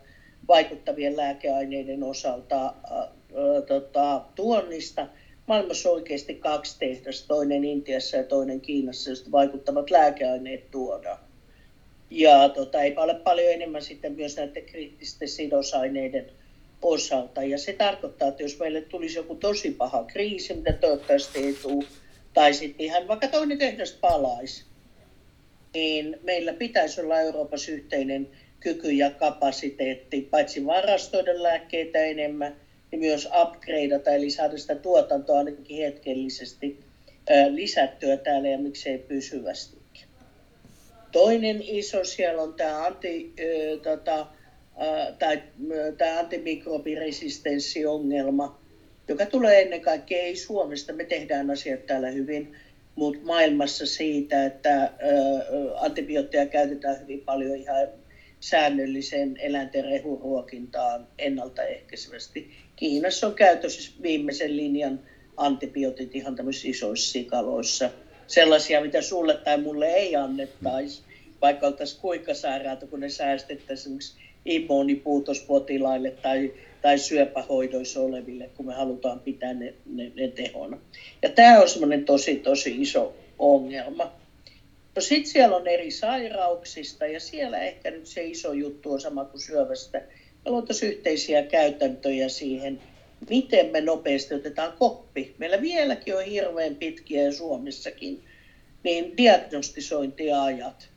vaikuttavien 0.47 1.17
lääkeaineiden 1.17 2.03
osalta 2.03 2.65
ää, 2.65 3.07
tota, 3.67 4.21
tuonnista. 4.35 5.07
Maailmassa 5.47 5.89
on 5.89 5.95
oikeasti 5.95 6.35
kaksi 6.35 6.79
tehdasta, 6.79 7.27
toinen 7.27 7.65
Intiassa 7.65 8.17
ja 8.17 8.23
toinen 8.23 8.61
Kiinassa, 8.61 9.09
josta 9.09 9.31
vaikuttavat 9.31 9.91
lääkeaineet 9.91 10.71
tuodaan. 10.71 11.28
Ja 12.09 12.49
tota, 12.49 12.81
ei 12.81 12.93
ole 12.97 13.13
paljon 13.13 13.51
enemmän 13.53 13.81
sitten 13.81 14.13
myös 14.13 14.37
näiden 14.37 14.65
kriittisten 14.65 15.27
sidosaineiden 15.27 16.31
osalta. 16.81 17.43
Ja 17.43 17.57
se 17.57 17.73
tarkoittaa, 17.73 18.27
että 18.27 18.43
jos 18.43 18.59
meille 18.59 18.81
tulisi 18.81 19.17
joku 19.17 19.35
tosi 19.35 19.71
paha 19.71 20.03
kriisi, 20.03 20.53
mitä 20.53 20.73
toivottavasti 20.73 21.39
ei 21.39 21.53
tule, 21.61 21.85
tai 22.33 22.53
sitten 22.53 22.85
ihan 22.85 23.07
vaikka 23.07 23.27
toinen 23.27 23.57
tehdas 23.57 23.91
palaisi, 23.91 24.65
niin 25.73 26.19
meillä 26.23 26.53
pitäisi 26.53 27.01
olla 27.01 27.19
Euroopassa 27.19 27.71
yhteinen 27.71 28.27
kyky 28.59 28.91
ja 28.91 29.11
kapasiteetti, 29.11 30.21
paitsi 30.21 30.65
varastoida 30.65 31.43
lääkkeitä 31.43 31.99
enemmän, 31.99 32.55
niin 32.91 32.99
myös 32.99 33.29
upgradeata, 33.41 34.11
eli 34.11 34.29
saada 34.29 34.57
sitä 34.57 34.75
tuotantoa 34.75 35.37
ainakin 35.37 35.77
hetkellisesti 35.77 36.79
lisättyä 37.49 38.17
täällä 38.17 38.47
ja 38.47 38.57
miksei 38.57 38.97
pysyvästikin. 38.97 39.78
Toinen 41.11 41.61
iso 41.61 42.03
siellä 42.03 42.41
on 42.41 42.53
tämä 42.53 42.85
anti, 42.85 43.33
tota, 43.83 44.27
tai 45.19 45.43
tämä 45.97 46.19
antimikrobiresistenssiongelma, 46.19 48.59
joka 49.07 49.25
tulee 49.25 49.61
ennen 49.61 49.81
kaikkea 49.81 50.23
ei 50.23 50.35
Suomesta. 50.35 50.93
Me 50.93 51.03
tehdään 51.03 51.51
asiat 51.51 51.85
täällä 51.85 52.09
hyvin, 52.09 52.55
mutta 52.95 53.25
maailmassa 53.25 53.85
siitä, 53.85 54.45
että 54.45 54.93
antibiootteja 55.75 56.45
käytetään 56.45 57.01
hyvin 57.01 57.21
paljon 57.21 57.55
ihan 57.55 57.87
säännölliseen 58.39 59.37
eläinten 59.37 59.85
rehuruokintaan 59.85 61.07
ennaltaehkäisevästi. 61.17 62.51
Kiinassa 62.75 63.27
on 63.27 63.33
käytössä 63.33 63.91
viimeisen 64.01 64.57
linjan 64.57 64.99
antibiootit 65.37 66.15
ihan 66.15 66.35
tämmöisissä 66.35 66.67
isoissa 66.67 67.11
sikaloissa. 67.11 67.89
Sellaisia, 68.29 68.81
mitä 68.81 69.01
sulle 69.01 69.35
tai 69.35 69.57
mulle 69.57 69.87
ei 69.93 70.15
annettaisi, 70.15 71.01
vaikka 71.41 71.67
oltaisiin 71.67 72.01
kuinka 72.01 72.33
sairaata, 72.33 72.87
kun 72.87 72.99
ne 72.99 73.09
säästettäisiin 73.09 73.73
esimerkiksi 73.79 74.13
immuunipuutospotilaille 74.45 76.11
tai, 76.11 76.53
tai 76.81 76.97
syöpähoidoissa 76.97 78.01
oleville, 78.01 78.49
kun 78.57 78.65
me 78.65 78.73
halutaan 78.73 79.19
pitää 79.19 79.53
ne, 79.53 79.73
ne, 79.85 80.11
ne 80.15 80.27
tehona. 80.27 80.77
Ja 81.21 81.29
tämä 81.29 81.59
on 81.59 81.69
semmoinen 81.69 82.05
tosi, 82.05 82.35
tosi 82.35 82.81
iso 82.81 83.13
ongelma. 83.39 84.11
No 84.95 85.01
sitten 85.01 85.31
siellä 85.31 85.55
on 85.55 85.67
eri 85.67 85.91
sairauksista 85.91 87.07
ja 87.07 87.19
siellä 87.19 87.59
ehkä 87.59 87.91
nyt 87.91 88.07
se 88.07 88.23
iso 88.23 88.53
juttu 88.53 88.91
on 88.91 89.01
sama 89.01 89.25
kuin 89.25 89.41
syövästä. 89.41 90.01
Me 90.45 90.51
luotaisiin 90.51 90.91
yhteisiä 90.91 91.43
käytäntöjä 91.43 92.29
siihen, 92.29 92.81
miten 93.29 93.65
me 93.65 93.81
nopeasti 93.81 94.33
otetaan 94.33 94.73
koppi. 94.79 95.35
Meillä 95.37 95.61
vieläkin 95.61 96.15
on 96.15 96.23
hirveän 96.23 96.75
pitkiä 96.75 97.23
ja 97.23 97.31
Suomessakin, 97.31 98.23
niin 98.83 99.17
diagnostisointiajat. 99.17 100.89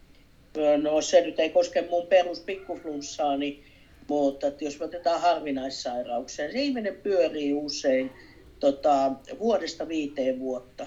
No 0.83 1.01
se 1.01 1.21
nyt 1.21 1.41
ei 1.41 1.51
koske 1.51 1.83
mun 1.91 2.07
peruspikkuflunssaani, 2.07 3.63
mutta 4.09 4.47
että 4.47 4.65
jos 4.65 4.79
me 4.79 4.85
otetaan 4.85 5.21
harvinaissairauksia, 5.21 6.45
niin 6.45 6.53
se 6.53 6.63
ihminen 6.63 6.97
pyörii 6.97 7.53
usein 7.53 8.11
tota, 8.61 9.13
vuodesta 9.39 9.89
viiteen 9.89 10.41
vuotta. 10.41 10.87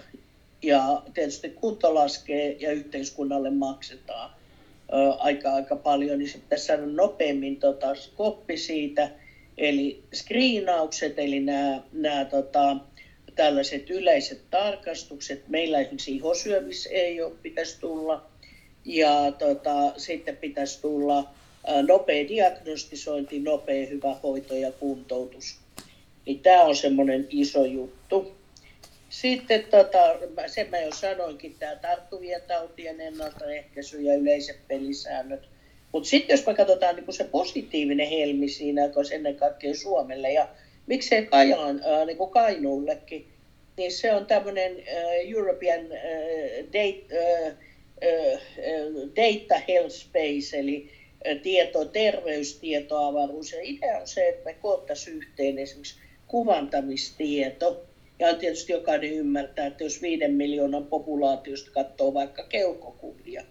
Ja 0.62 1.04
tietysti 1.14 1.50
kunto 1.50 1.94
laskee 1.94 2.58
ja 2.60 2.72
yhteiskunnalle 2.72 3.50
maksetaan 3.50 4.32
ö, 4.94 5.12
aika, 5.12 5.54
aika 5.54 5.76
paljon, 5.76 6.20
niin 6.20 6.30
se 6.30 6.38
pitäisi 6.38 6.66
saada 6.66 6.86
nopeammin 6.86 7.58
tota, 7.58 7.88
koppi 8.16 8.58
siitä. 8.58 9.10
Eli 9.58 10.04
screenaukset, 10.14 11.20
eli 11.20 11.40
nämä, 11.40 11.82
nämä 11.92 12.26
tota, 12.26 12.78
tällaiset 13.36 13.90
yleiset 13.90 14.42
tarkastukset. 14.52 15.48
Meillä 15.48 15.80
esimerkiksi 15.80 16.16
ihosyövissä 16.16 16.90
ei 16.90 17.22
ole, 17.22 17.34
pitäisi 17.42 17.80
tulla. 17.80 18.26
Ja 18.86 19.32
tota, 19.40 19.94
sitten 19.98 20.38
pitäisi 20.38 20.82
tulla 20.82 21.30
nopea 21.88 22.28
diagnostisointi, 22.28 23.40
nopea 23.40 23.88
hyvä 23.88 24.16
hoito 24.24 24.56
ja 24.56 24.72
kuntoutus. 24.72 25.60
Niin 26.26 26.40
tämä 26.40 26.64
on 26.64 26.76
semmoinen 26.76 27.28
iso 27.30 27.66
juttu. 27.66 28.36
Sitten 29.10 29.64
tota, 29.64 29.98
sen 30.48 30.70
mä 30.70 30.78
jo 30.78 30.92
sanoinkin, 30.94 31.56
tämä 31.60 31.76
tarttuvien 31.76 32.42
tautien 32.48 33.02
ennaltaehkäisy 33.02 34.02
ja 34.02 34.16
yleiset 34.16 34.68
pelisäännöt. 34.68 35.55
Mutta 35.96 36.10
sitten 36.10 36.34
jos 36.34 36.46
me 36.46 36.54
katsotaan 36.54 36.96
niin 36.96 37.14
se 37.14 37.24
positiivinen 37.24 38.08
helmi 38.10 38.50
siinä, 38.50 38.84
joka 38.84 39.00
on 39.00 39.06
ennen 39.12 39.36
kaikkea 39.36 39.74
Suomelle 39.74 40.32
ja 40.32 40.48
miksei 40.88 41.26
Kajaan, 41.26 41.82
äh, 41.86 42.06
niin 42.06 42.18
kuin 42.18 42.32
Kainuullekin, 42.32 43.28
niin 43.78 43.92
se 43.92 44.14
on 44.14 44.26
tämmöinen 44.26 44.72
äh, 44.72 45.32
European 45.36 45.80
äh, 45.80 46.66
date, 46.66 47.06
äh, 47.14 47.48
äh, 47.48 48.42
data 49.16 49.62
health 49.68 49.96
space, 49.96 50.60
eli 50.60 50.90
tieto, 51.44 51.86
terveystietoavaruus. 51.86 53.52
Ja 53.52 53.60
idea 53.62 54.00
on 54.00 54.08
se, 54.08 54.28
että 54.28 54.46
me 54.46 54.54
koottaisiin 54.54 55.18
yhteen 55.18 55.60
esimerkiksi 55.60 55.96
kuvantamistieto, 56.28 57.86
ja 58.20 58.34
tietysti 58.34 58.74
jokainen 58.74 59.12
ymmärtää, 59.12 59.66
että 59.66 59.84
jos 59.84 60.02
viiden 60.02 60.34
miljoonan 60.34 60.88
populaatiosta 60.88 61.72
katsoo 61.72 62.14
vaikka 62.14 62.44
keukokuvia, 62.44 63.44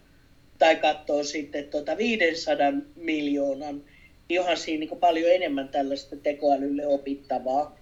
tai 0.58 0.76
katsoo 0.76 1.24
sitten 1.24 1.64
tuota 1.64 1.96
500 1.96 2.72
miljoonan, 2.96 3.84
niin 4.28 4.40
onhan 4.40 4.56
siinä 4.56 4.80
niin 4.80 5.00
paljon 5.00 5.30
enemmän 5.30 5.68
tällaista 5.68 6.16
tekoälylle 6.16 6.86
opittavaa. 6.86 7.78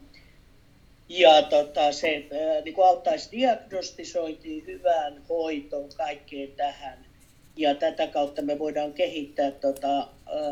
Ja 1.08 1.42
tota, 1.42 1.92
se 1.92 2.24
niin 2.64 2.74
kuin 2.74 2.86
auttaisi 2.86 3.28
diagnostisointiin, 3.32 4.66
hyvään 4.66 5.22
hoitoon, 5.28 5.88
kaikkeen 5.96 6.52
tähän. 6.52 7.06
Ja 7.56 7.74
tätä 7.74 8.06
kautta 8.06 8.42
me 8.42 8.58
voidaan 8.58 8.92
kehittää 8.92 9.50
tota, 9.50 10.08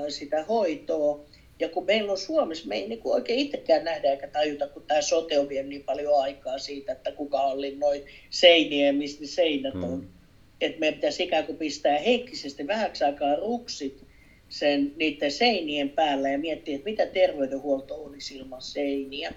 sitä 0.09 0.44
hoitoa 0.44 1.24
ja 1.61 1.68
kun 1.68 1.85
meillä 1.85 2.12
on 2.12 2.18
Suomessa, 2.18 2.68
me 2.68 2.74
ei 2.74 2.88
niin 2.88 3.00
kuin 3.00 3.14
oikein 3.14 3.38
itsekään 3.38 3.85
nähdä 3.85 4.11
eikä 4.11 4.28
tajuta, 4.28 4.68
kun 4.68 4.83
tämä 4.87 5.02
sote 5.02 5.38
on 5.38 5.48
vienyt 5.48 5.68
niin 5.68 5.85
paljon 5.85 6.20
aikaa 6.22 6.59
siitä, 6.59 6.92
että 6.92 7.12
kuka 7.12 7.38
hallinnoi 7.38 8.04
seiniä 8.30 8.87
ja 8.87 8.92
mistä 8.92 9.26
seinät 9.26 9.74
on. 9.74 10.00
Mm. 10.00 10.19
Että 10.61 10.81
meidän 10.81 10.94
pitäisi 10.94 11.23
ikään 11.23 11.46
kuin 11.46 11.59
pistää 11.59 11.99
heikkisesti 11.99 12.66
vähäksi 12.66 13.05
aikaa 13.05 13.37
ruksit 13.37 14.05
sen, 14.49 14.92
niiden 14.96 15.31
seinien 15.31 15.90
päällä 15.90 16.29
ja 16.29 16.38
miettiä, 16.38 16.75
että 16.75 16.90
mitä 16.90 17.07
terveydenhuolto 17.07 17.94
olisi 18.05 18.37
ilman 18.37 18.62
seiniä 18.62 19.33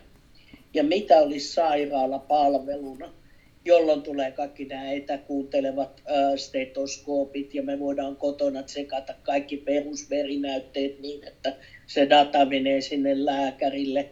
ja 0.74 0.84
mitä 0.84 1.18
olisi 1.18 1.54
sairaala 1.54 2.20
palveluna, 2.20 3.14
jolloin 3.66 4.02
tulee 4.02 4.32
kaikki 4.32 4.66
nämä 4.66 4.92
etäkuuntelevat 4.92 6.02
äh, 6.10 6.36
stetoskoopit 6.36 7.54
ja 7.54 7.64
me 7.64 7.80
voidaan 7.80 8.16
kotona 8.16 8.64
tsekata 8.64 9.14
kaikki 9.24 9.58
perusverinäytteet 9.58 11.00
niin, 11.00 11.28
että 11.28 11.56
se 11.88 12.10
data 12.10 12.46
menee 12.46 12.82
sinne 12.82 13.26
lääkärille. 13.26 14.10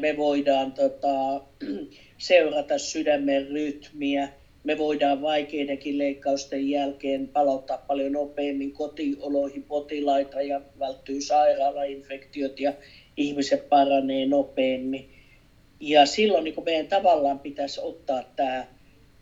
Me 0.00 0.16
voidaan 0.16 0.72
tota, 0.72 1.42
seurata 2.18 2.78
sydämen 2.78 3.48
rytmiä. 3.48 4.28
Me 4.64 4.78
voidaan 4.78 5.22
vaikeidenkin 5.22 5.98
leikkausten 5.98 6.70
jälkeen 6.70 7.28
palauttaa 7.28 7.78
paljon 7.78 8.12
nopeammin 8.12 8.72
kotioloihin 8.72 9.62
potilaita 9.62 10.42
ja 10.42 10.60
välttyy 10.78 11.20
sairaalainfektiot 11.20 12.60
ja 12.60 12.72
ihmiset 13.16 13.68
paranee 13.68 14.26
nopeammin. 14.26 15.10
Ja 15.80 16.06
silloin 16.06 16.44
niin 16.44 16.64
meidän 16.64 16.86
tavallaan 16.86 17.38
pitäisi 17.38 17.80
ottaa 17.80 18.22
tämä 18.36 18.66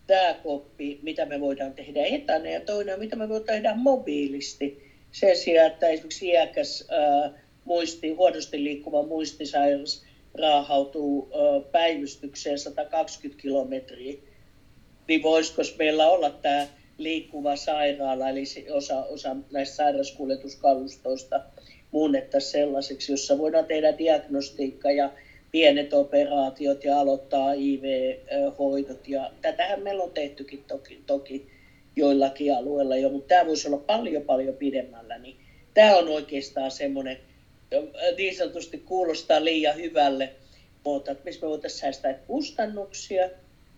tämä 0.06 0.34
koppi, 0.42 0.98
mitä 1.02 1.24
me 1.24 1.40
voidaan 1.40 1.74
tehdä 1.74 2.04
etänä 2.04 2.50
ja 2.50 2.60
toinen, 2.60 2.98
mitä 2.98 3.16
me 3.16 3.28
voidaan 3.28 3.46
tehdä 3.46 3.74
mobiilisti. 3.74 4.82
Sen 5.12 5.36
sijaan, 5.36 5.72
että 5.72 5.88
esimerkiksi 5.88 6.28
iäkäs 6.28 6.86
ää, 6.88 7.30
muisti, 7.64 8.10
huonosti 8.10 8.64
liikkuva 8.64 9.02
muistisairas 9.02 10.04
raahautuu 10.34 11.30
päivystykseen 11.72 12.58
120 12.58 13.42
kilometriä, 13.42 14.14
niin 15.12 15.22
voisiko 15.22 15.62
meillä 15.78 16.10
olla 16.10 16.30
tämä 16.30 16.66
liikkuva 16.98 17.56
sairaala, 17.56 18.28
eli 18.28 18.44
osa, 18.70 19.04
osa 19.04 19.36
näistä 19.50 19.76
sairauskuljetuskalustoista 19.76 21.40
muunnettaisiin 21.90 22.52
sellaiseksi, 22.52 23.12
jossa 23.12 23.38
voidaan 23.38 23.64
tehdä 23.64 23.98
diagnostiikka 23.98 24.90
ja 24.90 25.10
pienet 25.50 25.92
operaatiot 25.92 26.84
ja 26.84 27.00
aloittaa 27.00 27.52
IV-hoidot. 27.52 29.08
Ja 29.08 29.30
tätähän 29.42 29.82
meillä 29.82 30.02
on 30.02 30.10
tehtykin 30.10 30.64
toki, 30.68 31.02
toki 31.06 31.46
joillakin 31.96 32.54
alueilla 32.54 32.96
jo, 32.96 33.08
mutta 33.08 33.28
tämä 33.28 33.46
voisi 33.46 33.68
olla 33.68 33.78
paljon 33.78 34.22
paljon 34.22 34.54
pidemmällä. 34.54 35.18
Niin 35.18 35.36
tämä 35.74 35.96
on 35.96 36.08
oikeastaan 36.08 36.70
semmoinen 36.70 37.18
niin 38.16 38.36
sanotusti 38.36 38.78
kuulostaa 38.78 39.44
liian 39.44 39.76
hyvälle, 39.76 40.32
mutta 40.84 41.14
missä 41.24 41.40
me 41.46 41.50
voitaisiin 41.50 41.80
säästää 41.80 42.14
kustannuksia, 42.14 43.30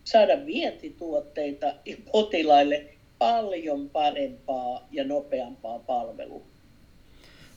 saada 0.05 0.47
vientituotteita 0.47 1.67
ja 1.87 1.97
potilaille 2.13 2.85
paljon 3.19 3.89
parempaa 3.89 4.89
ja 4.91 5.05
nopeampaa 5.05 5.79
palvelua. 5.79 6.43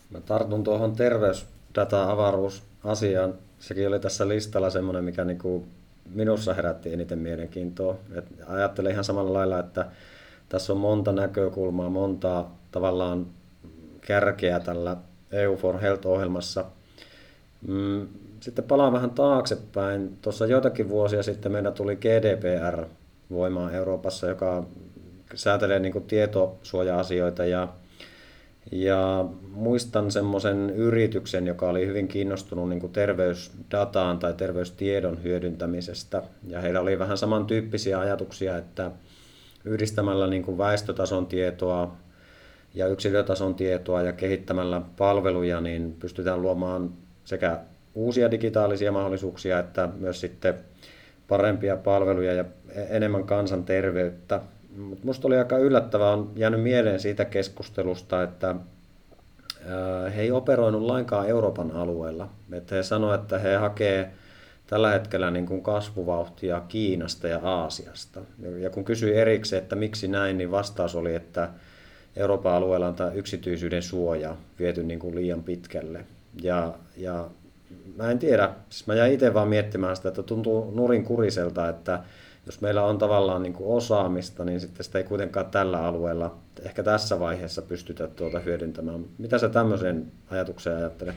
Mä 0.09 0.21
tartun 0.21 0.63
tuohon 0.63 0.95
terveysdata-avaruusasiaan. 0.95 3.33
Sekin 3.59 3.87
oli 3.87 3.99
tässä 3.99 4.27
listalla 4.27 4.69
semmoinen, 4.69 5.03
mikä 5.03 5.25
niinku 5.25 5.65
minussa 6.13 6.53
herätti 6.53 6.93
eniten 6.93 7.19
mielenkiintoa. 7.19 7.97
Et 8.15 8.25
ajattelen 8.47 8.91
ihan 8.91 9.03
samalla 9.03 9.33
lailla, 9.33 9.59
että 9.59 9.85
tässä 10.49 10.73
on 10.73 10.79
monta 10.79 11.11
näkökulmaa, 11.11 11.89
monta 11.89 12.45
tavallaan 12.71 13.27
kärkeä 14.01 14.59
tällä 14.59 14.97
EU 15.31 15.55
for 15.55 15.79
Health-ohjelmassa. 15.79 16.65
Sitten 18.39 18.65
palaan 18.65 18.93
vähän 18.93 19.09
taaksepäin. 19.09 20.17
Tuossa 20.21 20.45
joitakin 20.45 20.89
vuosia 20.89 21.23
sitten 21.23 21.51
meillä 21.51 21.71
tuli 21.71 21.95
GDPR 21.95 22.85
voimaan 23.31 23.75
Euroopassa, 23.75 24.27
joka 24.27 24.63
säätelee 25.35 25.79
niin 25.79 26.03
tietosuoja-asioita 26.07 27.45
ja 27.45 27.67
ja 28.71 29.25
muistan 29.49 30.11
semmoisen 30.11 30.69
yrityksen, 30.69 31.47
joka 31.47 31.69
oli 31.69 31.87
hyvin 31.87 32.07
kiinnostunut 32.07 32.69
niin 32.69 32.89
terveysdataan 32.91 34.19
tai 34.19 34.33
terveystiedon 34.33 35.23
hyödyntämisestä. 35.23 36.23
Ja 36.47 36.61
heillä 36.61 36.79
oli 36.79 36.99
vähän 36.99 37.17
samantyyppisiä 37.17 37.99
ajatuksia, 37.99 38.57
että 38.57 38.91
yhdistämällä 39.65 40.27
niin 40.27 40.57
väestötason 40.57 41.27
tietoa 41.27 41.97
ja 42.73 42.87
yksilötason 42.87 43.55
tietoa 43.55 44.01
ja 44.01 44.13
kehittämällä 44.13 44.81
palveluja, 44.97 45.61
niin 45.61 45.95
pystytään 45.99 46.41
luomaan 46.41 46.93
sekä 47.25 47.59
uusia 47.97 48.31
digitaalisia 48.31 48.91
mahdollisuuksia 48.91 49.59
että 49.59 49.89
myös 49.99 50.21
sitten 50.21 50.53
parempia 51.27 51.77
palveluja 51.77 52.33
ja 52.33 52.45
e-, 52.69 52.87
enemmän 52.89 53.23
kansanterveyttä. 53.23 54.41
Mutta 54.77 55.03
minusta 55.03 55.27
oli 55.27 55.37
aika 55.37 55.57
yllättävää, 55.57 56.11
on 56.11 56.31
jäänyt 56.35 56.61
mieleen 56.61 56.99
siitä 56.99 57.25
keskustelusta, 57.25 58.23
että 58.23 58.55
he 60.15 60.21
ei 60.21 60.31
operoinut 60.31 60.81
lainkaan 60.81 61.27
Euroopan 61.27 61.71
alueella. 61.71 62.29
Että 62.51 62.75
he 62.75 62.83
sanoivat, 62.83 63.21
että 63.21 63.39
he 63.39 63.55
hakee 63.55 64.11
tällä 64.67 64.91
hetkellä 64.91 65.31
niin 65.31 65.45
kuin 65.45 65.63
kasvuvauhtia 65.63 66.61
Kiinasta 66.67 67.27
ja 67.27 67.39
Aasiasta. 67.43 68.21
Ja 68.59 68.69
kun 68.69 68.85
kysyi 68.85 69.17
erikseen, 69.17 69.63
että 69.63 69.75
miksi 69.75 70.07
näin, 70.07 70.37
niin 70.37 70.51
vastaus 70.51 70.95
oli, 70.95 71.15
että 71.15 71.49
Euroopan 72.15 72.53
alueella 72.53 72.87
on 72.87 72.95
tämä 72.95 73.11
yksityisyyden 73.11 73.81
suoja 73.81 74.35
viety 74.59 74.83
niin 74.83 74.99
kuin 74.99 75.15
liian 75.15 75.43
pitkälle. 75.43 76.05
Ja, 76.41 76.73
ja 76.97 77.29
mä 77.95 78.11
en 78.11 78.19
tiedä, 78.19 78.53
siis 78.69 78.87
mä 78.87 78.95
jäin 78.95 79.13
itse 79.13 79.33
vaan 79.33 79.47
miettimään 79.47 79.95
sitä, 79.95 80.09
että 80.09 80.23
tuntuu 80.23 80.71
nurin 80.71 81.03
kuriselta, 81.03 81.69
että 81.69 82.03
jos 82.45 82.61
meillä 82.61 82.83
on 82.83 82.97
tavallaan 82.97 83.43
niin 83.43 83.53
kuin 83.53 83.77
osaamista, 83.77 84.45
niin 84.45 84.59
sitten 84.59 84.83
sitä 84.83 84.97
ei 84.97 85.03
kuitenkaan 85.03 85.51
tällä 85.51 85.83
alueella 85.83 86.37
ehkä 86.65 86.83
tässä 86.83 87.19
vaiheessa 87.19 87.61
pystytä 87.61 88.07
tuota 88.07 88.39
hyödyntämään. 88.39 89.05
Mitä 89.17 89.37
sä 89.37 89.49
tämmöisen 89.49 90.11
ajatuksen 90.29 90.75
ajattelet? 90.75 91.15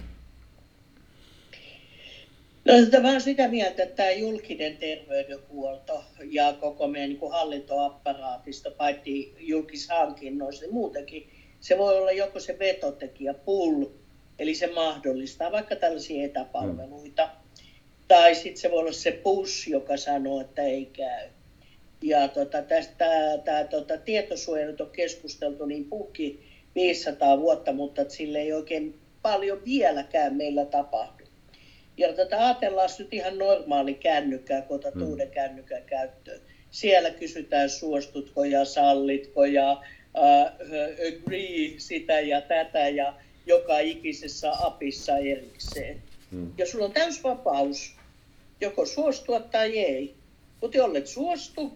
No, 2.65 3.01
mä 3.03 3.09
olen 3.09 3.21
sitä 3.21 3.49
mieltä, 3.49 3.83
että 3.83 3.97
tämä 3.97 4.11
julkinen 4.11 4.77
terveydenhuolto 4.77 6.05
ja 6.31 6.53
koko 6.53 6.89
meidän 6.89 7.09
niin 7.09 7.21
kuin 7.21 7.33
hallintoapparaatista, 7.33 8.71
paitsi 8.71 9.35
julkishankinnoista, 9.39 10.65
niin 10.65 10.75
muutenkin, 10.75 11.31
se 11.61 11.79
voi 11.79 11.99
olla 11.99 12.13
joko 12.13 12.41
se 12.41 12.57
vetotekijä, 12.59 13.35
pull, 13.35 13.85
eli 14.41 14.55
se 14.55 14.67
mahdollistaa 14.67 15.53
vaikka 15.53 15.77
tällaisia 15.77 16.25
etäpalveluita, 16.25 17.25
mm. 17.25 17.65
tai 18.09 18.35
sitten 18.35 18.57
se 18.57 18.71
voi 18.71 18.79
olla 18.79 18.93
se 18.93 19.13
push, 19.13 19.69
joka 19.69 19.97
sanoo, 19.97 20.41
että 20.41 20.63
ei 20.63 20.87
käy. 20.87 21.29
Ja 22.03 22.29
tota, 22.29 22.63
tästä 22.63 23.07
tämä 23.45 23.65
tota, 23.65 23.97
tietosuojelu 23.97 24.77
on 24.81 24.91
keskusteltu 24.91 25.67
niin 25.67 25.85
puhki 25.85 26.41
500 26.75 27.39
vuotta, 27.41 27.73
mutta 27.73 28.05
sille 28.09 28.39
ei 28.39 28.53
oikein 28.53 28.99
paljon 29.23 29.65
vieläkään 29.65 30.37
meillä 30.37 30.65
tapahdu. 30.65 31.25
Ja 31.97 32.13
tätä 32.13 32.47
ajatellaan 32.47 32.89
nyt 32.99 33.15
ihan 33.15 33.39
normaali 33.39 33.95
kännykkää, 33.95 34.63
kun 34.63 34.77
otat 34.77 34.95
mm. 34.95 35.03
uuden 35.03 35.31
kännykän 35.31 35.83
käyttöön. 35.83 36.41
Siellä 36.71 37.11
kysytään 37.11 37.71
suostutko 37.71 38.45
ja 38.45 38.65
sallitko 38.65 39.45
ja 39.45 39.73
uh, 40.19 40.47
agree 41.09 41.75
sitä 41.79 42.21
ja 42.21 42.41
tätä 42.41 42.89
ja 42.89 43.15
joka 43.51 43.79
ikisessä 43.79 44.53
apissa 44.67 45.19
erikseen. 45.19 46.03
Mm. 46.31 46.53
Ja 46.59 46.67
sulla 46.67 46.85
on 46.85 46.93
vapaus 47.23 47.95
joko 48.61 48.87
suostua 48.87 49.41
tai 49.41 49.79
ei. 49.79 50.15
Mutta 50.61 50.77
jollet 50.77 51.07
suostu, 51.07 51.73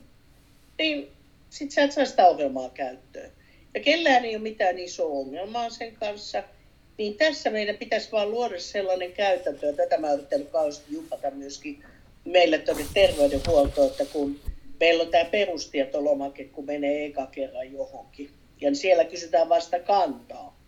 niin 0.79 1.09
sit 1.51 1.71
sä 1.71 1.83
et 1.83 1.93
saa 1.93 2.05
sitä 2.05 2.27
ohjelmaa 2.27 2.69
käyttöön. 2.69 3.31
Ja 3.75 3.81
kellään 3.81 4.25
ei 4.25 4.37
ole 4.37 4.43
mitään 4.43 4.79
isoa 4.79 5.19
ongelmaa 5.21 5.71
sen 5.71 5.97
kanssa– 5.97 6.43
niin 6.99 7.15
tässä 7.15 7.51
meidän 7.51 7.77
pitäisi 7.77 8.13
vaan 8.13 8.31
luoda 8.31 8.61
sellainen 8.61 9.13
käytäntö, 9.13 9.67
ja 9.67 9.73
tätä 9.73 9.99
mä 9.99 10.13
yrittänyt 10.13 10.49
kauheasti 10.49 10.95
jupata 10.95 11.31
myöskin 11.31 11.85
meille 12.25 12.59
tuonne 12.59 12.85
terveydenhuoltoon, 12.95 13.91
että 13.91 14.05
kun 14.05 14.41
meillä 14.81 15.03
on 15.03 15.11
tämä 15.11 15.25
perustietolomake, 15.25 16.45
kun 16.45 16.67
menee 16.67 17.07
eka 17.07 17.27
kerran 17.27 17.73
johonkin, 17.73 18.31
ja 18.61 18.75
siellä 18.75 19.05
kysytään 19.05 19.49
vasta 19.49 19.79
kantaa, 19.79 20.61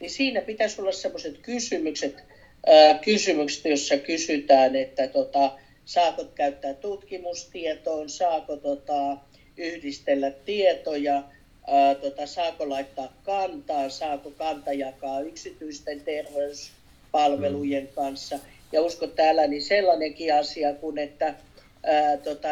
niin 0.00 0.10
siinä 0.10 0.40
pitäisi 0.40 0.80
olla 0.80 0.92
sellaiset 0.92 1.38
kysymykset, 1.38 2.24
ää, 2.66 2.98
kysymykset, 2.98 3.64
jossa 3.64 3.96
kysytään, 3.96 4.76
että 4.76 5.08
tota, 5.08 5.58
saako 5.84 6.24
käyttää 6.24 6.74
tutkimustietoon, 6.74 8.08
saako 8.08 8.56
tota, 8.56 9.16
yhdistellä 9.56 10.30
tietoja, 10.30 11.22
ää, 11.66 11.94
tota, 11.94 12.26
saako 12.26 12.68
laittaa 12.68 13.12
kantaa, 13.24 13.88
saako 13.88 14.30
kanta 14.30 14.72
jakaa 14.72 15.20
yksityisten 15.20 16.00
terveyspalvelujen 16.00 17.84
mm. 17.84 17.94
kanssa. 17.94 18.38
Ja 18.72 18.82
uskon 18.82 19.10
täällä 19.10 19.46
niin 19.46 19.62
sellainenkin 19.62 20.34
asia 20.34 20.74
kuin, 20.74 20.98
että 20.98 21.34
ää, 21.82 22.16
tota, 22.16 22.48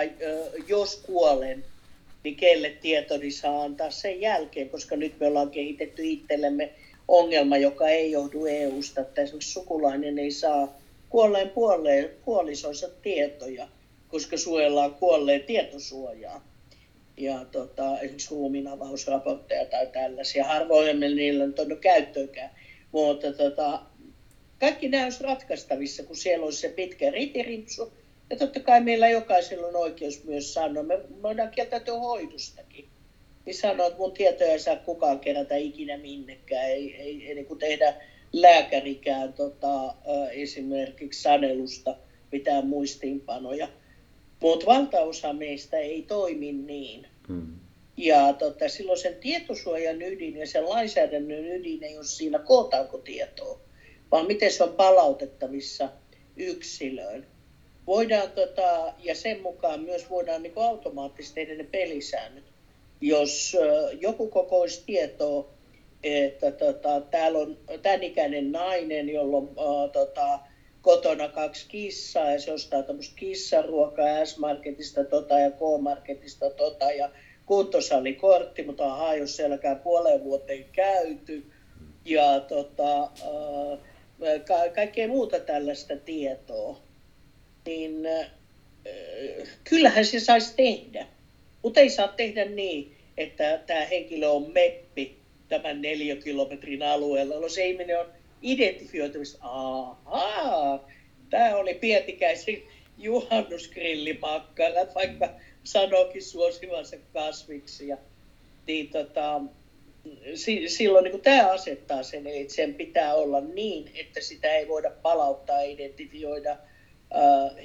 jos 0.68 0.96
kuolen, 0.96 1.64
niin 2.24 2.37
kelle 2.37 2.70
tietoni 2.70 3.30
saa 3.30 3.62
antaa 3.62 3.90
sen 3.90 4.20
jälkeen, 4.20 4.68
koska 4.68 4.96
nyt 4.96 5.20
me 5.20 5.26
ollaan 5.26 5.50
kehitetty 5.50 6.02
itsellemme 6.04 6.70
ongelma, 7.09 7.57
joka 7.57 7.88
ei 7.88 8.11
johdu 8.11 8.47
EU-sta, 8.47 9.01
että 9.01 9.23
esimerkiksi 9.23 9.53
sukulainen 9.53 10.19
ei 10.19 10.31
saa 10.31 10.79
kuolleen 11.09 11.51
puoleen, 11.51 12.11
puolisonsa 12.25 12.88
tietoja, 13.03 13.69
koska 14.09 14.37
suojellaan 14.37 14.95
kuolleen 14.95 15.43
tietosuojaa 15.43 16.55
ja 17.17 17.45
tota, 17.45 17.99
esimerkiksi 17.99 18.31
ruumiinavausraportteja 18.31 19.64
tai 19.64 19.87
tällaisia. 19.87 20.45
Harvoin 20.45 21.01
niillä 21.01 21.45
on 21.45 21.55
tuonut 21.55 21.79
käyttöönkään. 21.79 22.51
Mutta 22.93 23.33
tota, 23.33 23.81
kaikki 24.61 24.88
nämä 24.88 25.05
olisi 25.05 25.25
ratkaistavissa, 25.25 26.03
kun 26.03 26.17
siellä 26.17 26.45
olisi 26.45 26.61
se 26.61 26.69
pitkä 26.69 27.11
ritirimpsu. 27.11 27.93
Ja 28.31 28.37
totta 28.37 28.61
kai 28.61 28.81
meillä 28.81 29.09
jokaisella 29.09 29.67
on 29.67 29.77
oikeus 29.77 30.25
myös 30.25 30.55
sanoa, 30.55 30.83
me 30.83 30.99
voidaan 31.23 31.51
kieltäytyä 31.51 31.95
hoidustakin. 31.95 32.84
Niin 33.46 33.54
sanoa, 33.54 33.87
että 33.87 33.98
mun 33.98 34.12
tietoja 34.12 34.52
ei 34.52 34.59
saa 34.59 34.76
kukaan 34.76 35.20
kerätä 35.20 35.57
ikinä 35.57 35.96
minnekään, 35.96 36.66
ei, 36.66 36.94
ei, 36.96 37.28
ei 37.28 37.35
niin 37.35 37.46
kuin 37.46 37.59
tehdä 37.59 37.94
lääkärikään 38.33 39.33
tota, 39.33 39.94
esimerkiksi 40.33 41.22
sanelusta 41.22 41.96
mitään 42.33 42.66
muistiinpanoja 42.66 43.68
mutta 44.44 44.66
valtaosa 44.66 45.33
meistä 45.33 45.78
ei 45.78 46.02
toimi 46.02 46.52
niin. 46.52 47.07
Hmm. 47.28 47.59
Ja 47.96 48.33
tota, 48.33 48.68
silloin 48.68 48.98
sen 48.98 49.14
tietosuojan 49.14 50.02
ydin 50.02 50.37
ja 50.37 50.46
sen 50.46 50.68
lainsäädännön 50.68 51.46
ydin 51.46 51.83
ei 51.83 51.96
ole 51.96 52.04
siinä, 52.04 52.38
kootaanko 52.38 52.98
tietoa, 52.98 53.61
vaan 54.11 54.26
miten 54.26 54.52
se 54.52 54.64
on 54.64 54.72
palautettavissa 54.72 55.88
yksilöön. 56.37 57.26
Voidaan, 57.87 58.30
tota, 58.30 58.94
ja 58.98 59.14
sen 59.14 59.42
mukaan 59.42 59.80
myös 59.80 60.11
voidaan 60.11 60.42
niin 60.42 60.52
automaattisesti 60.57 61.35
tehdä 61.35 61.54
ne 61.54 61.64
pelisäännöt. 61.64 62.44
Jos 63.05 63.57
joku 64.01 64.29
kokoisi 64.29 64.83
tietoa, 64.87 65.49
että 66.03 66.51
tota, 66.51 67.01
täällä 67.01 67.38
on 67.38 67.59
tämän 67.83 68.03
ikäinen 68.03 68.53
nainen, 68.53 69.09
jolla 69.09 69.37
on 69.37 69.49
äh, 69.49 69.90
tota, 69.93 70.38
kotona 70.83 71.29
kaksi 71.29 71.67
kissaa 71.69 72.31
ja 72.31 72.40
se 72.40 72.53
ostaa 72.53 72.83
tämmöistä 72.83 73.17
kissaruokaa 73.17 74.25
S-Marketista 74.25 75.05
tota 75.05 75.38
ja 75.38 75.51
K-Marketista 75.51 76.51
tota 76.51 76.90
ja 76.90 77.11
kuntosalikortti, 77.47 78.62
mutta 78.62 78.93
ahaa, 78.93 79.14
jos 79.14 79.37
sielläkään 79.37 79.81
puoleen 79.81 80.25
vuoteen 80.25 80.64
käyty 80.73 81.45
ja 82.05 82.40
tota, 82.40 83.03
äh, 83.03 83.79
ka- 84.47 84.69
kaikkea 84.75 85.09
muuta 85.09 85.40
tällaista 85.40 85.97
tietoa, 85.97 86.81
niin 87.67 88.07
äh, 88.07 88.31
kyllähän 89.64 90.05
se 90.05 90.21
saisi 90.21 90.55
tehdä. 90.57 91.07
Mutta 91.62 91.81
ei 91.81 91.90
saa 91.90 92.09
tehdä 92.09 92.45
niin, 92.45 92.93
että 93.16 93.61
tämä 93.66 93.85
henkilö 93.85 94.29
on 94.29 94.53
meppi 94.53 95.16
tämän 95.48 95.83
kilometrin 96.24 96.83
alueella. 96.83 97.40
No 97.40 97.48
se 97.48 97.66
ihminen 97.66 98.00
on 98.00 98.07
identifioitumista. 98.42 99.38
Ahaa, 99.40 100.88
tämä 101.31 101.57
oli 101.57 101.74
Pietikäisen 101.74 102.62
juhannusgrillimakkarat, 102.98 104.94
vaikka 104.94 105.29
sanoikin 105.64 106.22
suosivansa 106.22 106.96
kasviksi. 107.12 107.88
Ja, 107.88 107.96
niin 108.66 108.88
tota, 108.88 109.40
silloin 110.66 111.05
niin 111.05 111.20
tämä 111.20 111.53
asettaa 111.53 112.03
sen, 112.03 112.27
eli 112.27 112.48
sen 112.48 112.74
pitää 112.74 113.14
olla 113.14 113.40
niin, 113.40 113.90
että 113.94 114.20
sitä 114.20 114.53
ei 114.57 114.68
voida 114.68 114.90
palauttaa 115.03 115.62
identifioida 115.62 116.57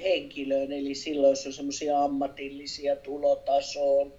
henkilöön, 0.03 0.71
eli 0.71 0.95
silloin 0.95 1.31
jos 1.31 1.45
on 1.45 1.53
semmoisia 1.53 2.03
ammatillisia 2.03 2.95
tulotasoon, 2.95 4.13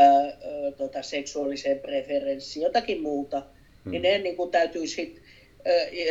äh, 0.00 0.74
tota, 0.76 1.02
seksuaaliseen 1.02 1.78
preferenssiin, 1.78 2.64
jotakin 2.64 3.02
muuta, 3.02 3.42
hmm. 3.84 3.90
niin 3.90 4.02
ne 4.02 4.18
niin 4.18 4.36
kuin 4.36 4.50
täytyy 4.50 4.86
sitten 4.86 5.22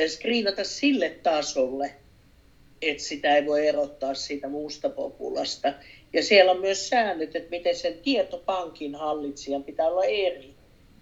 skriinata 0.07 0.63
sille 0.63 1.09
tasolle, 1.09 1.91
että 2.81 3.03
sitä 3.03 3.35
ei 3.35 3.45
voi 3.45 3.67
erottaa 3.67 4.13
siitä 4.13 4.47
muusta 4.47 4.89
populasta. 4.89 5.73
Ja 6.13 6.23
siellä 6.23 6.51
on 6.51 6.61
myös 6.61 6.89
säännöt, 6.89 7.35
että 7.35 7.49
miten 7.49 7.75
sen 7.75 7.97
tietopankin 8.03 8.95
hallitsijan 8.95 9.63
pitää 9.63 9.87
olla 9.87 10.03
eri. 10.03 10.53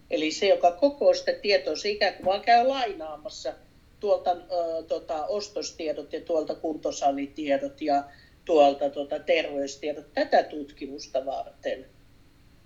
Eli 0.10 0.32
se, 0.32 0.48
joka 0.48 0.72
koko 0.72 1.14
sitä 1.14 1.34
tietoa, 1.34 1.76
se 1.76 1.90
ikään 1.90 2.14
kuin 2.14 2.26
vaan 2.26 2.42
käy 2.42 2.68
lainaamassa 2.68 3.54
tuolta 4.00 4.32
ö, 4.32 4.84
tota, 4.88 5.26
ostostiedot 5.26 6.14
ja 6.14 6.22
tuolta 6.22 6.56
kuntosalitiedot 6.56 7.82
ja 7.82 8.04
tuolta 8.46 8.90
tota, 8.90 9.20
terveystiedot 9.20 10.14
tätä 10.14 10.44
tutkimusta 10.44 11.26
varten. 11.26 11.86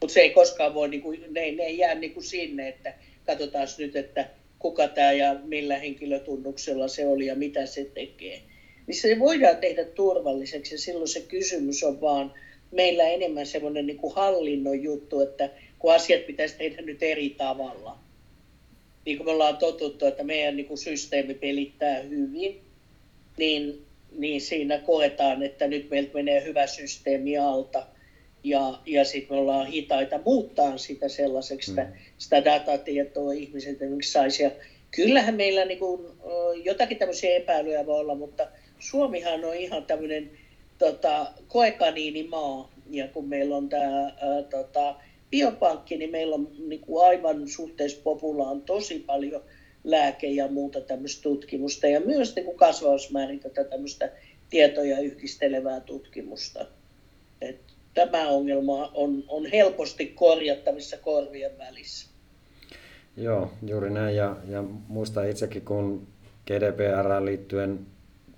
Mutta 0.04 0.14
se 0.14 0.22
ei 0.22 0.30
koskaan 0.30 0.74
voi, 0.74 0.90
niinku, 0.90 1.12
ne, 1.12 1.52
ne 1.52 1.64
ei 1.64 1.78
jää 1.78 1.96
niinku 1.96 2.22
sinne, 2.22 2.68
että 2.68 2.94
katsotaan 3.26 3.68
nyt, 3.78 3.96
että 3.96 4.30
kuka 4.60 4.88
tämä 4.88 5.12
ja 5.12 5.36
millä 5.44 5.78
henkilötunnuksella 5.78 6.88
se 6.88 7.08
oli 7.08 7.26
ja 7.26 7.36
mitä 7.36 7.66
se 7.66 7.86
tekee. 7.94 8.42
niin 8.88 8.96
se 8.96 9.20
voidaan 9.20 9.58
tehdä 9.58 9.86
turvalliseksi 9.86 10.76
ja 10.76 10.80
silloin 10.80 11.08
se 11.08 11.22
kysymys 11.22 11.84
on 11.84 12.02
vaan 12.02 12.34
meillä 12.72 13.04
enemmän 13.04 13.46
semmoinen 13.46 13.86
niin 13.86 13.98
kuin 13.98 14.16
hallinnon 14.16 14.84
juttu, 14.84 15.22
että 15.22 15.50
kun 15.80 15.94
asiat 15.94 16.26
pitäisi 16.26 16.56
tehdä 16.58 16.82
nyt 16.82 17.04
eri 17.04 17.30
tavalla. 17.30 17.98
Niin 19.06 19.18
kuin 19.18 19.28
me 19.28 19.32
ollaan 19.32 19.58
totuttu, 19.58 20.06
että 20.06 20.24
meidän 20.24 20.56
niin 20.56 20.68
kuin 20.68 20.78
systeemi 20.78 21.34
pelittää 21.34 22.00
hyvin, 22.00 22.62
niin, 23.38 23.86
niin 24.18 24.42
siinä 24.42 24.78
koetaan, 24.78 25.44
että 25.44 25.68
nyt 25.68 25.90
meiltä 25.90 26.14
menee 26.14 26.44
hyvä 26.44 26.68
systeemi 26.68 27.38
alta 27.38 27.93
ja, 28.44 28.80
ja 28.86 29.06
sitten 29.06 29.38
me 29.38 29.42
ollaan 29.42 29.68
hitaita 29.68 30.20
muuttaa 30.26 30.78
sitä 30.78 31.10
sellaiseksi, 31.10 31.72
mm. 31.72 31.76
sitä, 31.76 31.88
sitä 32.18 32.46
datatietoa 32.46 33.34
ihmiset 33.34 33.82
esimerkiksi 33.82 34.12
saisi. 34.12 34.44
Ja 34.44 34.52
kyllähän 34.92 35.36
meillä 35.36 35.66
niin 35.66 35.80
kuin, 35.80 36.02
jotakin 36.64 36.98
tämmöisiä 36.98 37.36
epäilyjä 37.36 37.86
voi 37.86 38.00
olla, 38.00 38.16
mutta 38.16 38.48
Suomihan 38.80 39.46
on 39.46 39.56
ihan 39.56 39.86
tämmöinen 39.86 40.32
tota, 40.78 41.32
koekaniinimaa, 41.48 42.72
ja 42.90 43.08
kun 43.08 43.30
meillä 43.30 43.58
on 43.58 43.70
tämä 43.70 44.12
tota, 44.50 44.96
biopankki, 45.32 45.98
niin 45.98 46.12
meillä 46.12 46.36
on 46.36 46.48
niin 46.68 46.82
kuin 46.82 47.06
aivan 47.06 47.48
suhteessa 47.48 48.02
populaan 48.04 48.62
tosi 48.62 49.00
paljon 49.00 49.44
lääke- 49.84 50.28
ja 50.28 50.48
muuta 50.48 50.82
tämmöistä 50.82 51.24
tutkimusta, 51.24 51.88
ja 51.88 52.00
myös 52.00 52.36
niin 52.36 52.46
kuin 52.46 52.58
kasvausmäärin 52.58 53.40
tätä 53.40 53.64
tämmöistä 53.64 54.12
tietoja 54.50 55.00
yhdistelevää 55.00 55.80
tutkimusta. 55.80 56.66
Tämä 57.94 58.28
ongelma 58.28 58.92
on, 58.94 59.24
on 59.28 59.46
helposti 59.46 60.06
korjattavissa 60.06 60.98
korvien 60.98 61.58
välissä. 61.58 62.10
Joo, 63.18 63.52
juuri 63.68 63.90
näin. 63.90 64.16
Ja, 64.16 64.36
ja 64.48 64.64
muistan 64.88 65.30
itsekin, 65.30 65.62
kun 65.62 66.08
GDPR 66.48 67.26
liittyen 67.26 67.80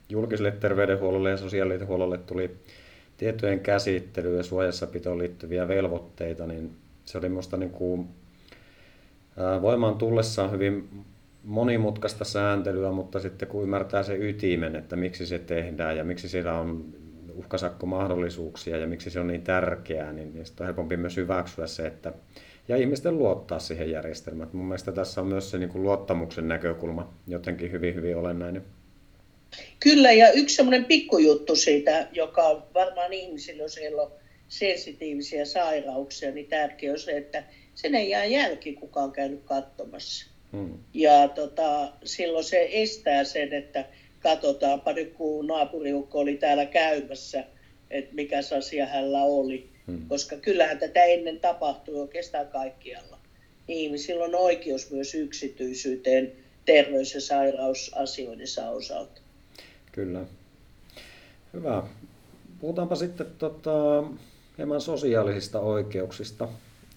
julkiselle 0.10 0.52
terveydenhuollolle 0.52 1.30
ja 1.30 1.38
sosiaalihuollolle 1.38 2.18
tuli 2.18 2.56
tietojen 3.18 3.60
käsittelyyn 3.60 4.38
ja 4.38 4.44
suojassapitoon 4.44 5.18
liittyviä 5.18 5.68
velvoitteita, 5.68 6.48
niin 6.48 6.72
se 7.06 7.18
oli 7.18 7.30
minusta 7.30 7.58
niin 7.58 7.72
kuin, 7.72 8.08
voimaan 9.62 9.96
tullessaan 9.96 10.52
hyvin 10.52 10.90
monimutkaista 11.44 12.26
sääntelyä, 12.26 12.92
mutta 12.92 13.20
sitten 13.20 13.48
kun 13.48 13.64
ymmärtää 13.64 14.04
se 14.04 14.16
ytimen, 14.16 14.76
että 14.76 14.96
miksi 14.96 15.26
se 15.26 15.40
tehdään 15.40 15.98
ja 15.98 16.04
miksi 16.04 16.30
siellä 16.30 16.60
on 16.60 16.86
uhkasakkomahdollisuuksia 17.36 18.78
ja 18.78 18.88
miksi 18.88 19.10
se 19.10 19.20
on 19.20 19.28
niin 19.28 19.42
tärkeää, 19.42 20.14
niin, 20.14 20.34
niin 20.34 20.46
sitten 20.46 20.64
on 20.64 20.68
helpompi 20.68 20.98
myös 20.98 21.18
hyväksyä 21.18 21.68
se, 21.68 21.88
että 21.88 22.14
ja 22.68 22.78
ihmisten 22.78 23.18
luottaa 23.18 23.60
siihen 23.60 23.92
järjestelmään. 23.92 24.50
Mun 24.54 24.66
mielestä 24.66 24.92
tässä 24.92 25.22
on 25.22 25.28
myös 25.28 25.52
se 25.52 25.58
niin 25.58 25.70
kuin 25.70 25.84
luottamuksen 25.84 26.48
näkökulma 26.48 27.14
jotenkin 27.28 27.72
hyvin, 27.72 27.96
hyvin 27.96 28.18
olennainen. 28.18 28.64
Kyllä, 29.80 30.12
ja 30.12 30.32
yksi 30.32 30.56
semmoinen 30.56 30.86
pikkujuttu 30.86 31.56
siitä, 31.56 32.08
joka 32.12 32.44
on 32.44 32.64
varmaan 32.74 33.14
ihmisillä, 33.14 33.64
jos 33.64 33.78
heillä 33.78 34.02
on 34.02 34.12
sensitiivisiä 34.48 35.46
sairauksia, 35.46 36.32
niin 36.32 36.48
tärkeä 36.48 36.92
on 36.92 37.00
se, 37.00 37.18
että 37.18 37.44
sen 37.76 37.96
ei 37.96 38.10
jää 38.10 38.26
jälki, 38.26 38.74
kuka 38.74 39.00
on 39.00 39.12
käynyt 39.12 39.42
katsomassa. 39.46 40.32
Hmm. 40.52 40.80
Ja 40.94 41.28
tota, 41.28 41.94
silloin 42.04 42.44
se 42.44 42.70
estää 42.72 43.24
sen, 43.24 43.54
että 43.54 43.86
katsotaanpa 44.26 44.94
nyt, 44.94 45.14
kun 45.14 45.48
naapuriukko 45.48 46.20
oli 46.20 46.38
täällä 46.38 46.66
käymässä, 46.66 47.44
että 47.92 48.16
mikä 48.16 48.40
asia 48.58 48.86
hänellä 48.86 49.24
oli. 49.24 49.70
Hmm. 49.88 50.08
Koska 50.08 50.36
kyllähän 50.36 50.80
tätä 50.80 51.04
ennen 51.04 51.40
tapahtui 51.40 51.96
oikeastaan 51.96 52.48
kaikkialla. 52.48 53.18
Ihmisillä 53.68 54.26
on 54.26 54.36
oikeus 54.36 54.92
myös 54.92 55.16
yksityisyyteen 55.16 56.32
terveys- 56.66 57.14
ja 57.14 57.22
sairausasioidensa 57.22 58.70
osalta. 58.70 59.22
Kyllä. 59.92 60.26
Hyvä. 61.54 61.84
Puhutaanpa 62.60 62.96
sitten 62.96 63.28
tota, 63.38 64.04
hieman 64.58 64.82
sosiaalisista 64.82 65.60
oikeuksista. 65.60 66.48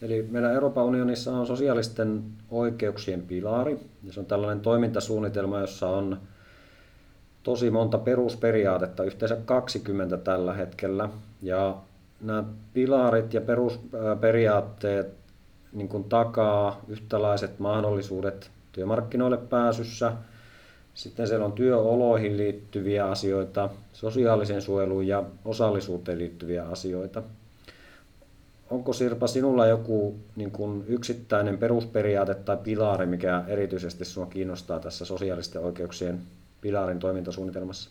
Eli 0.03 0.23
meillä 0.23 0.53
Euroopan 0.53 0.85
unionissa 0.85 1.33
on 1.33 1.47
sosiaalisten 1.47 2.23
oikeuksien 2.51 3.23
pilari, 3.23 3.79
ja 4.05 4.13
se 4.13 4.21
on 4.21 4.27
tällainen 4.27 4.61
toimintasuunnitelma, 4.61 5.61
jossa 5.61 5.89
on 5.89 6.21
tosi 7.49 7.71
monta 7.71 7.99
perusperiaatetta, 7.99 9.05
yhteensä 9.05 9.37
20 9.45 10.17
tällä 10.17 10.53
hetkellä. 10.53 11.09
Ja 11.43 11.77
nämä 12.21 12.45
pilarit 12.75 13.35
ja 13.35 13.41
perusperiaatteet 13.41 15.15
niin 15.73 15.89
kuin 15.89 16.05
takaa 16.05 16.81
yhtälaiset 16.89 17.59
mahdollisuudet 17.59 18.51
työmarkkinoille 18.73 19.37
pääsyssä– 19.37 20.13
sitten 20.95 21.27
siellä 21.27 21.45
on 21.45 21.53
työoloihin 21.53 22.37
liittyviä 22.37 23.07
asioita, 23.07 23.71
sosiaaliseen 23.93 24.63
suojeluun 24.63 25.07
ja 25.07 25.25
osallisuuteen 25.45 26.19
liittyviä 26.19 26.65
asioita. 26.65 27.23
Onko 28.71 28.93
Sirpa 28.93 29.27
sinulla 29.27 29.67
joku 29.67 30.15
niin 30.37 30.51
kuin 30.51 30.85
yksittäinen 30.89 31.59
perusperiaate 31.59 32.35
tai 32.35 32.57
pilari, 32.57 33.07
mikä 33.07 33.45
erityisesti 33.47 34.05
sinua 34.05 34.27
kiinnostaa 34.27 34.81
tässä 34.81 35.05
sosiaalisten 35.05 35.63
oikeuksien 35.63 36.21
pilarin 36.61 36.99
toimintasuunnitelmassa? 36.99 37.91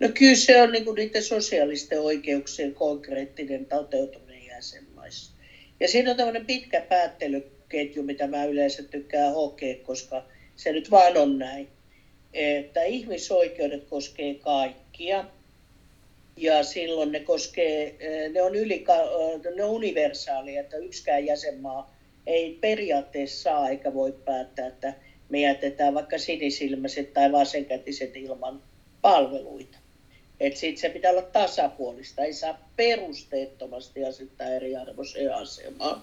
No 0.00 0.08
kyllä 0.14 0.36
se 0.36 0.62
on 0.62 0.72
niin 0.72 0.94
niiden 0.96 1.22
sosiaalisten 1.22 2.00
oikeuksien 2.00 2.74
konkreettinen 2.74 3.66
toteutuminen 3.66 4.46
jäsenmaissa. 4.46 5.32
Ja 5.80 5.88
siinä 5.88 6.10
on 6.10 6.16
tämmöinen 6.16 6.46
pitkä 6.46 6.80
päättelyketju, 6.80 8.02
mitä 8.02 8.26
mä 8.26 8.44
yleensä 8.44 8.82
tykkään 8.82 9.34
hokea, 9.34 9.74
koska– 9.84 10.22
se 10.60 10.72
nyt 10.72 10.90
vaan 10.90 11.16
on 11.16 11.38
näin, 11.38 11.68
että 12.32 12.82
ihmisoikeudet 12.82 13.84
koskee 13.84 14.34
kaikkia 14.34 15.24
ja 16.36 16.62
silloin 16.62 17.12
ne 17.12 17.20
koskee, 17.20 17.96
ne 18.32 18.42
on, 18.42 18.54
yli, 18.54 18.84
ne 19.56 19.64
on 19.64 19.70
universaalia, 19.70 20.60
että 20.60 20.76
yksikään 20.76 21.26
jäsenmaa 21.26 21.96
ei 22.26 22.58
periaatteessa 22.60 23.42
saa 23.42 23.68
eikä 23.68 23.94
voi 23.94 24.12
päättää, 24.12 24.66
että 24.66 24.94
me 25.30 25.40
jätetään 25.40 25.94
vaikka 25.94 26.18
sinisilmäiset 26.18 27.12
tai 27.12 27.32
vasenkätiset 27.32 28.16
ilman 28.16 28.62
palveluita. 29.02 29.78
Että 30.40 30.58
sitten 30.58 30.80
se 30.80 30.88
pitää 30.88 31.10
olla 31.10 31.22
tasapuolista, 31.22 32.24
ei 32.24 32.32
saa 32.32 32.70
perusteettomasti 32.76 34.04
asettaa 34.04 34.46
eriarvoiseen 34.46 35.34
asemaan. 35.34 36.02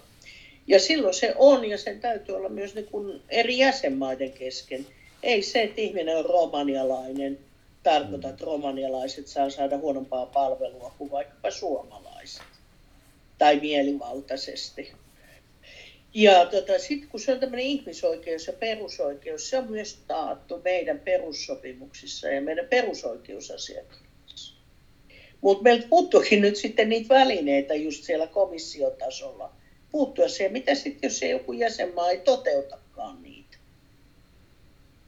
Ja 0.68 0.80
silloin 0.80 1.14
se 1.14 1.34
on, 1.36 1.70
ja 1.70 1.78
sen 1.78 2.00
täytyy 2.00 2.36
olla 2.36 2.50
myös 2.50 2.76
niin 2.76 2.88
kuin 2.88 3.22
eri 3.30 3.58
jäsenmaiden 3.58 4.32
kesken. 4.32 4.86
Ei 5.24 5.42
se, 5.42 5.64
että 5.64 5.82
ihminen 5.82 6.18
on 6.18 6.26
romanialainen, 6.26 7.40
tarkoita, 7.84 8.30
että 8.30 8.46
romanialaiset 8.46 9.28
saa 9.28 9.50
saada 9.50 9.78
huonompaa 9.78 10.26
palvelua 10.26 10.94
kuin 10.98 11.12
vaikkapa 11.12 11.52
suomalaiset. 11.52 12.44
Tai 13.38 13.60
mielivaltaisesti. 13.60 14.94
Ja 16.14 16.46
tota, 16.46 16.80
sitten 16.80 17.10
kun 17.10 17.20
se 17.20 17.32
on 17.32 17.40
tämmöinen 17.40 17.66
ihmisoikeus 17.66 18.48
ja 18.48 18.54
perusoikeus, 18.54 19.50
se 19.50 19.58
on 19.58 19.72
myös 19.72 20.00
taattu 20.08 20.62
meidän 20.64 21.00
perussopimuksissa 21.00 22.28
ja 22.28 22.42
meidän 22.42 22.68
perusoikeusasiakirjoissa. 22.68 24.58
Mutta 25.42 25.64
meiltä 25.64 25.88
puuttuukin 25.90 26.42
nyt 26.42 26.56
sitten 26.56 26.90
niitä 26.90 27.10
välineitä 27.10 27.74
just 27.76 28.04
siellä 28.04 28.28
komissiotasolla– 28.28 29.54
puuttua 29.92 30.28
siihen, 30.28 30.52
mitä 30.52 30.76
sitten, 30.76 31.08
jos 31.08 31.20
se 31.20 31.30
joku 31.30 31.54
jäsenmaa 31.54 32.10
ei 32.10 32.20
toteutakaan 32.20 33.24
niitä. 33.24 33.58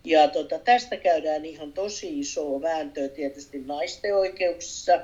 Ja 0.03 0.27
tota, 0.27 0.59
tästä 0.59 0.97
käydään 0.97 1.45
ihan 1.45 1.73
tosi 1.73 2.19
iso 2.19 2.62
vääntöä 2.62 3.07
tietysti 3.07 3.59
naisten 3.59 4.15
oikeuksissa, 4.15 4.99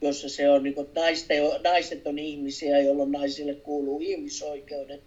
jossa 0.00 0.28
se 0.28 0.50
on, 0.50 0.62
niin 0.62 0.74
naisten, 0.94 1.42
naiset 1.64 2.06
on 2.06 2.18
ihmisiä, 2.18 2.80
jolloin 2.80 3.12
naisille 3.12 3.54
kuuluu 3.54 4.00
ihmisoikeudet. 4.00 5.02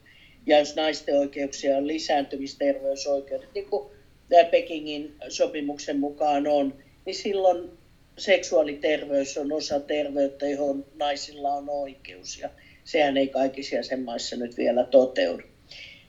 Ja 0.45 0.59
jos 0.59 0.75
naisten 0.75 1.19
oikeuksia 1.19 1.77
on 1.77 1.87
lisääntymisterveysoikeudet, 1.87 3.53
niin 3.53 3.69
kuin 3.69 3.89
Pekingin 4.51 5.15
sopimuksen 5.29 5.99
mukaan 5.99 6.47
on, 6.47 6.73
niin 7.05 7.15
silloin 7.15 7.69
seksuaaliterveys 8.17 9.37
on 9.37 9.51
osa 9.51 9.79
terveyttä, 9.79 10.47
johon 10.47 10.85
naisilla 10.95 11.53
on 11.53 11.69
oikeus. 11.69 12.39
Ja 12.39 12.49
sehän 12.83 13.17
ei 13.17 13.27
kaikissa 13.27 13.75
jäsenmaissa 13.75 14.35
nyt 14.35 14.57
vielä 14.57 14.83
toteudu. 14.83 15.43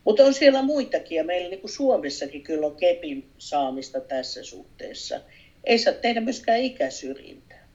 Mutta 0.04 0.24
on 0.24 0.34
siellä 0.34 0.62
muitakin 0.62 1.16
ja 1.16 1.24
meillä 1.24 1.50
niin 1.50 1.60
kuin 1.60 1.70
Suomessakin 1.70 2.42
kyllä 2.42 2.66
on 2.66 2.76
kepin 2.76 3.26
saamista 3.38 4.00
tässä 4.00 4.42
suhteessa. 4.42 5.20
Ei 5.64 5.78
saa 5.78 5.92
tehdä 5.92 6.20
myöskään 6.20 6.60
ikäsyrjintää. 6.60 7.68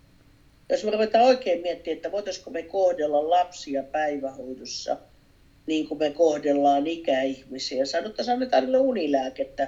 Jos 0.69 0.83
me 0.83 0.91
ruvetaan 0.91 1.25
oikein 1.25 1.61
miettimään, 1.61 1.95
että 1.95 2.11
voitaisiko 2.11 2.49
me 2.49 2.63
kohdella 2.63 3.29
lapsia 3.29 3.83
päivähoidossa 3.83 4.97
niin 5.71 5.87
kuin 5.87 5.97
me 5.97 6.09
kohdellaan 6.09 6.87
ikäihmisiä. 6.87 7.85
Sanotaan, 7.85 8.29
annetaan 8.29 8.63
niille 8.63 8.77
unilääkettä, 8.77 9.67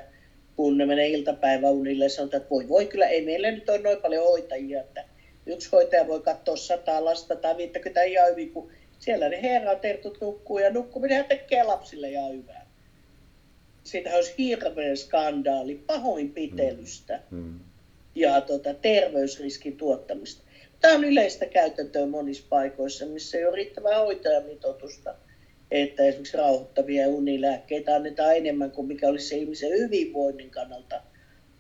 kun 0.56 0.78
ne 0.78 0.86
menee 0.86 1.08
iltapäiväunille 1.08 2.10
sanotaan, 2.10 2.42
että 2.42 2.50
voi 2.50 2.70
voi 2.70 2.86
kyllä, 2.86 3.08
ei 3.08 3.26
meillä 3.26 3.52
nyt 3.52 3.70
ole 3.70 3.78
noin 3.78 4.02
paljon 4.02 4.24
hoitajia, 4.24 4.82
että 4.82 5.06
yksi 5.46 5.70
hoitaja 5.72 6.08
voi 6.08 6.22
katsoa 6.22 6.56
sata 6.56 7.06
lasta 7.06 7.36
tai 7.36 7.58
50 7.58 8.04
ihan 8.04 8.32
hyvin, 8.32 8.52
kun 8.52 8.72
siellä 9.00 9.30
ne 9.30 9.42
herratertut 9.42 10.22
nukkuu 10.22 10.60
ja 10.60 10.70
nukkuminen 10.70 11.26
tekee 11.26 11.63
lapsille 11.63 12.12
ja 12.12 12.28
hyvää. 12.28 12.68
Siitä 13.84 14.16
olisi 14.16 14.34
hirveä 14.38 14.96
skandaali 14.96 15.76
pahoinpitelystä. 15.76 17.20
Mm. 17.32 17.38
Mm. 17.38 17.60
ja 18.16 18.42
tota, 18.42 18.74
terveysriskin 18.74 19.78
tuottamista. 19.78 20.44
Tämä 20.80 20.96
on 20.96 21.04
yleistä 21.04 21.46
käytäntöä 21.46 22.06
monissa 22.06 22.46
paikoissa, 22.50 23.06
missä 23.06 23.38
ei 23.38 23.46
ole 23.46 23.56
riittävää 23.56 24.00
hoitajamitoitusta, 24.00 25.16
että 25.71 26.04
esimerkiksi 26.04 26.38
rauhoittavia 26.38 27.08
unilääkkeitä 27.08 27.95
annetaan 27.95 28.38
enemmän 28.38 28.71
kuin 28.71 28.88
mikä 28.88 29.08
olisi 29.08 29.28
se 29.28 29.36
ihmisen 29.36 29.69
hyvinvoinnin 29.69 30.49
kannalta, 30.49 31.02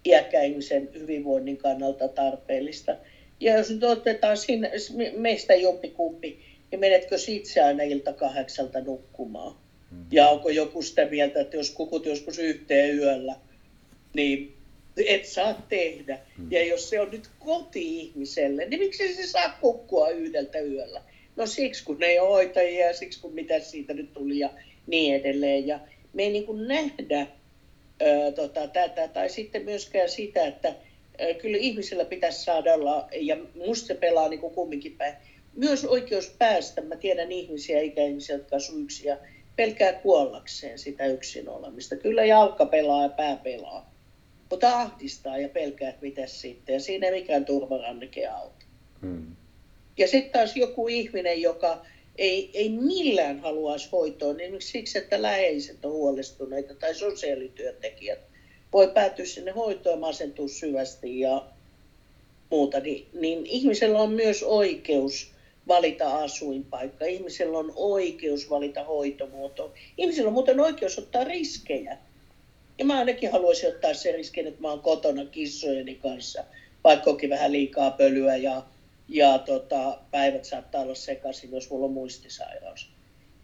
iäkkään 0.05 0.45
ihmisen 0.45 0.89
hyvinvoinnin 0.93 1.57
kannalta 1.57 2.07
tarpeellista. 2.07 2.95
Ja 3.39 3.57
jos 3.57 3.69
nyt 3.69 3.83
otetaan 3.83 4.37
sinne, 4.37 4.71
meistä 5.17 5.53
jompikumpi, 5.53 6.39
niin 6.71 6.79
menetkö 6.79 7.15
itse 7.27 7.61
aina 7.61 7.83
ilta 7.83 8.13
kahdeksalta 8.13 8.81
nukkumaan? 8.81 9.55
Mm. 9.91 10.05
Ja 10.11 10.29
onko 10.29 10.49
joku 10.49 10.81
sitä 10.81 11.05
mieltä, 11.05 11.41
että 11.41 11.57
jos 11.57 11.71
kukut 11.71 12.05
joskus 12.05 12.39
yhteen 12.39 12.97
yöllä, 12.97 13.35
niin 14.13 14.53
et 15.05 15.25
saa 15.25 15.65
tehdä. 15.69 16.19
Mm. 16.37 16.51
Ja 16.51 16.65
jos 16.65 16.89
se 16.89 16.99
on 16.99 17.11
nyt 17.11 17.29
koti-ihmiselle, 17.39 18.65
niin 18.65 18.79
miksi 18.79 19.13
se 19.13 19.27
saa 19.27 19.57
kukkua 19.61 20.09
yhdeltä 20.09 20.59
yöllä? 20.59 21.01
No 21.35 21.45
siksi, 21.45 21.83
kun 21.83 21.99
ne 21.99 22.05
ei 22.05 22.19
ole 22.19 22.29
hoitajia 22.29 22.87
ja 22.87 22.93
siksi, 22.93 23.21
kun 23.21 23.33
mitä 23.33 23.59
siitä 23.59 23.93
nyt 23.93 24.13
tuli 24.13 24.39
ja 24.39 24.49
niin 24.87 25.15
edelleen. 25.15 25.67
Ja 25.67 25.79
me 26.13 26.23
ei 26.23 26.31
niin 26.31 26.45
kuin 26.45 26.67
nähdä 26.67 27.27
ö, 28.01 28.31
tota, 28.31 28.67
tätä, 28.67 29.07
tai 29.07 29.29
sitten 29.29 29.65
myöskään 29.65 30.09
sitä, 30.09 30.47
että 30.47 30.75
ö, 31.21 31.33
kyllä 31.33 31.57
ihmisellä 31.57 32.05
pitäisi 32.05 32.43
saada 32.43 32.73
olla, 32.73 33.07
ja 33.11 33.37
musta 33.65 33.87
se 33.87 33.95
pelaa 33.95 34.29
niin 34.29 34.39
kuin 34.39 34.53
kumminkin 34.53 34.95
päin, 34.97 35.13
myös 35.55 35.85
oikeus 35.85 36.35
päästä. 36.39 36.81
Mä 36.81 36.95
tiedän 36.95 37.31
ihmisiä, 37.31 37.81
ikäihmisiä, 37.81 38.35
jotka 38.35 38.55
asuu 38.55 38.79
yksin 38.79 39.07
ja 39.07 39.17
pelkää 39.55 39.93
kuollakseen 39.93 40.79
sitä 40.79 41.05
yksin 41.05 41.49
olemista. 41.49 41.95
Kyllä 41.95 42.25
jalka 42.25 42.65
pelaa 42.65 43.03
ja 43.03 43.09
pää 43.09 43.37
pelaa 43.37 43.93
mutta 44.53 44.81
ahdistaa 44.81 45.37
ja 45.37 45.49
pelkää, 45.49 45.89
että 45.89 46.01
mitä 46.01 46.27
sitten. 46.27 46.73
Ja 46.73 46.79
siinä 46.79 47.07
ei 47.07 47.21
mikään 47.21 47.45
turvaranneke 47.45 48.27
auta. 48.27 48.65
Hmm. 49.01 49.35
Ja 49.97 50.07
sitten 50.07 50.31
taas 50.31 50.55
joku 50.55 50.87
ihminen, 50.87 51.41
joka 51.41 51.85
ei, 52.15 52.51
ei 52.53 52.69
millään 52.69 53.39
haluaisi 53.39 53.89
hoitoa, 53.91 54.33
niin 54.33 54.61
siksi, 54.61 54.97
että 54.97 55.21
läheiset 55.21 55.85
on 55.85 55.91
huolestuneita 55.91 56.75
tai 56.75 56.95
sosiaalityöntekijät 56.95 58.19
voi 58.73 58.87
päätyä 58.87 59.25
sinne 59.25 59.51
hoitoon 59.51 59.99
masentua 59.99 60.47
syvästi 60.47 61.19
ja 61.19 61.45
muuta, 62.49 62.79
niin, 62.79 63.07
niin 63.13 63.45
ihmisellä 63.45 63.99
on 63.99 64.11
myös 64.11 64.43
oikeus 64.43 65.31
valita 65.67 66.15
asuinpaikka. 66.23 67.05
Ihmisellä 67.05 67.57
on 67.57 67.73
oikeus 67.75 68.49
valita 68.49 68.83
hoitomuoto. 68.83 69.73
Ihmisellä 69.97 70.27
on 70.27 70.33
muuten 70.33 70.59
oikeus 70.59 70.97
ottaa 70.97 71.23
riskejä. 71.23 71.97
Ja 72.77 72.85
mä 72.85 72.99
ainakin 72.99 73.31
haluaisin 73.31 73.69
ottaa 73.69 73.93
sen 73.93 74.13
riskin, 74.13 74.47
että 74.47 74.61
mä 74.61 74.69
oon 74.69 74.81
kotona 74.81 75.25
kissojeni 75.25 75.95
kanssa, 75.95 76.43
vaikka 76.83 77.09
onkin 77.09 77.29
vähän 77.29 77.51
liikaa 77.51 77.91
pölyä 77.91 78.35
ja, 78.35 78.63
ja 79.07 79.37
tota, 79.37 79.99
päivät 80.11 80.45
saattaa 80.45 80.81
olla 80.81 80.95
sekaisin, 80.95 81.51
jos 81.51 81.69
mulla 81.69 81.85
on 81.85 81.93
muistisairaus. 81.93 82.89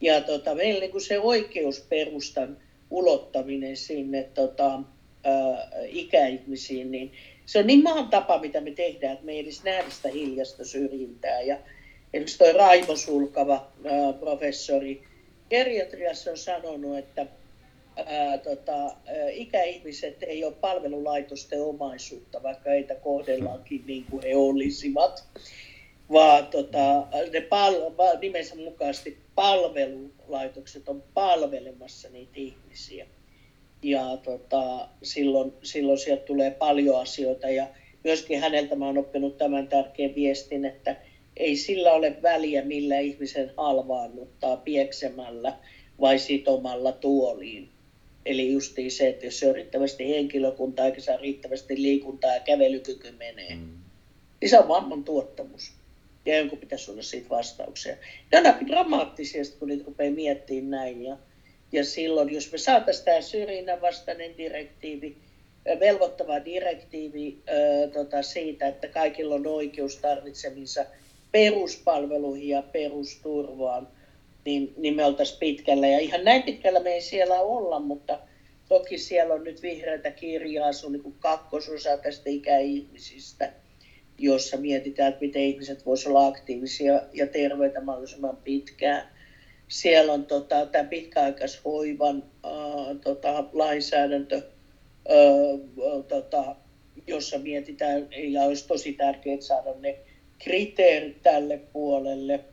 Ja 0.01 0.21
tota, 0.21 0.55
meillä 0.55 0.79
niin 0.79 1.01
se 1.01 1.19
oikeusperustan 1.19 2.57
ulottaminen 2.89 3.77
sinne 3.77 4.23
tota, 4.23 4.79
ää, 5.23 5.69
ikäihmisiin, 5.87 6.91
niin 6.91 7.11
se 7.45 7.59
on 7.59 7.67
niin 7.67 7.83
maan 7.83 8.07
tapa, 8.07 8.39
mitä 8.39 8.61
me 8.61 8.71
tehdään, 8.71 9.13
että 9.13 9.25
me 9.25 9.31
ei 9.31 9.39
edes 9.39 9.63
nähdä 9.63 9.89
sitä 9.89 10.09
hiljasta 10.09 10.65
syrjintää. 10.65 11.41
Ja 11.41 11.57
esimerkiksi 12.13 12.37
tuo 12.37 12.51
Raimo 12.51 12.95
Sulkava, 12.95 13.71
ää, 13.85 14.13
professori 14.13 15.03
geriatriassa 15.49 16.31
on 16.31 16.37
sanonut, 16.37 16.97
että 16.97 17.25
ää, 18.07 18.37
tota, 18.37 18.95
ikäihmiset 19.31 20.23
ei 20.23 20.45
ole 20.45 20.53
palvelulaitosten 20.53 21.63
omaisuutta, 21.63 22.43
vaikka 22.43 22.69
heitä 22.69 22.95
kohdellaankin 22.95 23.83
niin 23.87 24.05
kuin 24.09 24.23
he 24.23 24.35
olisivat, 24.35 25.27
vaan 26.11 26.47
tota, 26.47 27.07
ne 27.33 27.41
pal- 27.41 28.19
nimensä 28.21 28.55
mukaisesti 28.55 29.17
palvelulaitokset 29.35 30.89
on 30.89 31.03
palvelemassa 31.13 32.09
niitä 32.09 32.33
ihmisiä. 32.35 33.07
Ja 33.83 34.17
tota, 34.23 34.89
silloin, 35.03 35.53
silloin 35.63 35.97
sieltä 35.99 36.23
tulee 36.23 36.51
paljon 36.51 37.01
asioita. 37.01 37.49
Ja 37.49 37.67
myöskin 38.03 38.39
häneltä 38.39 38.75
mä 38.75 38.85
oon 38.85 38.97
oppinut 38.97 39.37
tämän 39.37 39.67
tärkeän 39.67 40.15
viestin, 40.15 40.65
että 40.65 40.95
ei 41.37 41.55
sillä 41.55 41.93
ole 41.93 42.15
väliä, 42.21 42.63
millä 42.63 42.99
ihmisen 42.99 43.51
halvaannuttaa 43.57 44.57
pieksemällä 44.57 45.53
vai 46.01 46.19
sitomalla 46.19 46.91
tuoliin 46.91 47.69
Eli 48.29 48.51
justiin 48.51 48.91
se, 48.91 49.09
että 49.09 49.25
jos 49.25 49.39
se 49.39 49.47
on 49.47 49.55
riittävästi 49.55 50.09
henkilökuntaa 50.09 50.85
eikä 50.85 51.01
saa 51.01 51.17
riittävästi 51.17 51.81
liikuntaa 51.81 52.33
ja 52.33 52.39
kävelykyky 52.39 53.11
menee, 53.11 53.55
mm. 53.55 53.77
niin 54.41 54.49
se 54.49 54.59
on 54.59 54.67
vamman 54.67 55.03
tuottamus. 55.03 55.71
Ja 56.25 56.37
jonkun 56.37 56.57
pitäisi 56.59 56.91
olla 56.91 57.01
siitä 57.01 57.29
vastauksia. 57.29 57.95
Ne 58.31 58.39
on 58.39 58.45
aika 58.45 58.67
dramaattisia, 58.67 59.43
kun 59.59 59.67
niitä 59.67 59.83
rupeaa 59.85 60.11
miettimään 60.11 60.69
näin. 60.69 61.03
Ja, 61.03 61.17
ja 61.71 61.85
silloin, 61.85 62.33
jos 62.33 62.51
me 62.51 62.57
saataisiin 62.57 63.05
tämä 63.05 63.21
syrjinnän 63.21 63.81
vastainen 63.81 64.37
direktiivi, 64.37 65.17
velvoittava 65.79 66.45
direktiivi 66.45 67.37
ää, 67.47 67.87
tota, 67.93 68.21
siitä, 68.21 68.67
että 68.67 68.87
kaikilla 68.87 69.35
on 69.35 69.47
oikeus 69.47 69.95
tarvitseminsa 69.95 70.85
peruspalveluihin 71.31 72.49
ja 72.49 72.61
perusturvaan, 72.61 73.87
niin, 74.49 74.73
niin 74.77 74.95
me 74.95 75.05
oltaisiin 75.05 75.39
pitkällä. 75.39 75.87
Ja 75.87 75.99
ihan 75.99 76.23
näin 76.23 76.43
pitkällä 76.43 76.79
me 76.79 76.89
ei 76.89 77.01
siellä 77.01 77.41
olla, 77.41 77.79
mutta 77.79 78.19
toki 78.69 78.97
siellä 78.97 79.33
on 79.33 79.43
nyt 79.43 79.61
vihreätä 79.61 80.11
kirjaa, 80.11 80.73
se 80.73 80.85
on 80.85 80.91
niin 80.91 81.15
kakkososa 81.19 81.97
tästä 81.97 82.29
ikäihmisistä, 82.29 83.53
jossa 84.17 84.57
mietitään, 84.57 85.09
että 85.09 85.25
miten 85.25 85.41
ihmiset 85.41 85.85
voisivat 85.85 86.09
olla 86.09 86.27
aktiivisia 86.27 87.01
ja 87.13 87.27
terveitä 87.27 87.81
mahdollisimman 87.81 88.37
pitkään. 88.37 89.09
Siellä 89.67 90.13
on 90.13 90.25
tota, 90.25 90.65
tämä 90.65 90.83
pitkäaikaishoivan 90.83 92.23
äh, 92.45 92.97
tota, 93.03 93.43
lainsäädäntö, 93.53 94.35
äh, 94.35 96.05
tota, 96.07 96.55
jossa 97.07 97.37
mietitään, 97.37 98.07
ja 98.11 98.41
olisi 98.41 98.67
tosi 98.67 98.93
tärkeää 98.93 99.41
saada 99.41 99.73
ne 99.79 99.99
kriteerit 100.39 101.21
tälle 101.21 101.57
puolelle– 101.57 102.39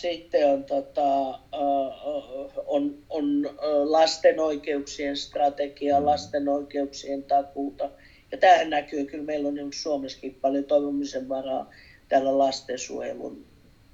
sitten 0.00 0.50
on, 0.50 0.64
tota, 0.64 1.38
on, 2.66 2.98
on 3.10 3.50
lasten 3.84 4.40
oikeuksien 4.40 5.16
strategia, 5.16 6.00
mm. 6.00 6.06
lasten 6.06 6.48
oikeuksien 6.48 7.22
takuuta. 7.22 7.90
Ja 8.32 8.38
tämähän 8.38 8.70
näkyy, 8.70 9.04
kyllä 9.04 9.24
meillä 9.24 9.48
on 9.48 9.72
Suomessakin 9.72 10.34
paljon 10.34 10.64
toivomisen 10.64 11.28
varaa 11.28 11.70
tällä 12.08 12.38
lastensuojelun 12.38 13.44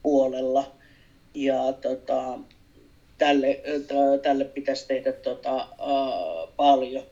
puolella. 0.03 0.73
Ja 1.35 1.73
tota, 1.73 2.39
tälle, 3.19 3.61
tälle 4.23 4.45
pitäisi 4.45 4.89
tehdä 4.89 5.13
tota, 5.13 5.69
paljon. 6.57 7.05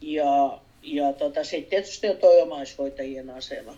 Ja, 0.00 0.60
ja 0.82 1.12
tota, 1.12 1.44
sitten 1.44 1.70
tietysti 1.70 2.08
on 2.08 2.16
tuo 2.16 2.42
omaishoitajien 2.42 3.30
asema. 3.30 3.76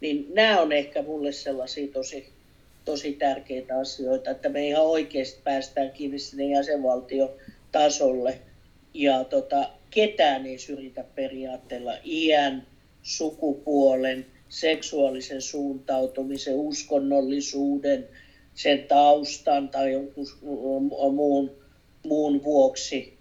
Niin 0.00 0.26
nämä 0.34 0.60
on 0.60 0.72
ehkä 0.72 1.02
mulle 1.02 1.32
sellaisia 1.32 1.92
tosi 1.92 2.37
tosi 2.88 3.12
tärkeitä 3.12 3.78
asioita, 3.78 4.30
että 4.30 4.48
me 4.48 4.68
ihan 4.68 4.86
oikeasti 4.86 5.40
päästään 5.44 5.90
kiinni 5.90 6.18
sinne 6.18 6.44
jäsenvaltiotasolle 6.44 8.38
ja 8.94 9.24
tota, 9.24 9.70
ketään 9.90 10.46
ei 10.46 10.58
syrjitä 10.58 11.04
periaatteella 11.14 11.92
iän, 12.04 12.66
sukupuolen, 13.02 14.26
seksuaalisen 14.48 15.42
suuntautumisen, 15.42 16.54
uskonnollisuuden, 16.54 18.08
sen 18.54 18.84
taustan 18.84 19.68
tai 19.68 19.92
muun, 21.12 21.50
muun 22.06 22.44
vuoksi. 22.44 23.18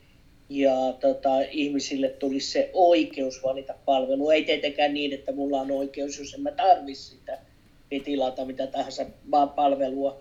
Ja 0.50 0.94
tota, 1.00 1.42
ihmisille 1.52 2.10
tulisi 2.10 2.52
se 2.52 2.70
oikeus 2.74 3.44
valita 3.44 3.74
palvelu. 3.86 4.30
Ei 4.30 4.44
tietenkään 4.44 4.94
niin, 4.94 5.14
että 5.14 5.32
mulla 5.32 5.62
on 5.62 5.72
oikeus, 5.72 6.20
jos 6.20 6.34
en 6.34 6.42
mä 6.42 6.52
tarvitse 6.52 7.04
sitä 7.04 7.47
tilata 8.06 8.45
mitä 8.45 8.67
tahansa 8.67 9.06
palvelua 9.56 10.17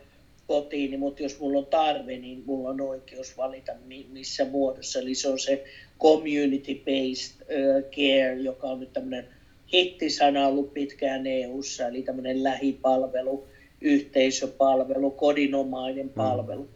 kotiin, 0.46 0.90
niin, 0.90 1.00
mutta 1.00 1.22
jos 1.22 1.40
mulla 1.40 1.58
on 1.58 1.66
tarve, 1.66 2.18
niin 2.18 2.42
mulla 2.46 2.70
on 2.70 2.80
oikeus 2.80 3.36
valita 3.36 3.72
missä 4.12 4.44
muodossa. 4.44 4.98
Eli 4.98 5.14
se 5.14 5.28
on 5.28 5.38
se 5.38 5.64
community-based 6.00 7.46
care, 7.90 8.34
joka 8.34 8.66
on 8.66 8.80
nyt 8.80 8.92
tämmöinen 8.92 9.28
hittisana 9.72 10.46
ollut 10.46 10.74
pitkään 10.74 11.26
EU-ssa, 11.26 11.86
eli 11.86 12.02
tämmöinen 12.02 12.42
lähipalvelu, 12.42 13.46
yhteisöpalvelu, 13.80 15.10
kodinomainen 15.10 16.06
mm. 16.06 16.12
palvelu. 16.12 16.62
Mm. 16.62 16.68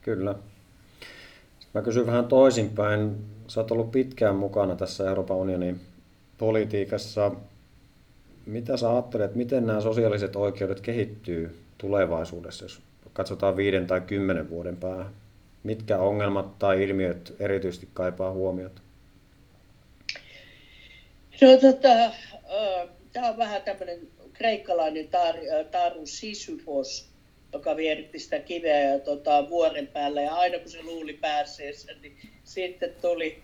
Kyllä. 0.00 0.34
Mä 1.74 1.82
kysyn 1.82 2.06
vähän 2.06 2.26
toisinpäin. 2.26 3.16
Sä 3.46 3.60
oot 3.60 3.70
ollut 3.70 3.90
pitkään 3.90 4.36
mukana 4.36 4.76
tässä 4.76 5.08
Euroopan 5.08 5.36
unionin 5.36 5.80
politiikassa. 6.38 7.32
Mitä 8.46 8.76
sä 8.76 8.90
ajattelet, 8.90 9.34
miten 9.34 9.66
nämä 9.66 9.80
sosiaaliset 9.80 10.36
oikeudet 10.36 10.80
kehittyy 10.80 11.58
tulevaisuudessa, 11.78 12.64
jos 12.64 12.80
katsotaan 13.12 13.56
viiden 13.56 13.86
tai 13.86 14.00
kymmenen 14.00 14.50
vuoden 14.50 14.76
päähän? 14.76 15.12
Mitkä 15.62 15.98
ongelmat 15.98 16.58
tai 16.58 16.82
ilmiöt 16.82 17.34
erityisesti 17.40 17.88
kaipaa 17.94 18.32
huomiota? 18.32 18.82
No, 21.40 21.48
tota, 21.56 22.12
tämä 23.12 23.28
on 23.28 23.36
vähän 23.36 23.62
tämmöinen 23.62 23.98
kreikkalainen 24.32 25.08
tar, 25.08 25.34
taru 25.70 26.06
Sisyfos, 26.06 27.08
joka 27.52 27.76
vieritti 27.76 28.18
sitä 28.18 28.38
kiveä 28.38 28.92
ja, 28.92 28.98
tota, 28.98 29.48
vuoren 29.48 29.86
päällä. 29.86 30.22
Ja 30.22 30.34
aina 30.34 30.58
kun 30.58 30.70
se 30.70 30.82
luuli 30.82 31.12
pääseessä, 31.12 31.92
niin 32.02 32.16
sitten 32.44 32.90
tuli, 33.00 33.42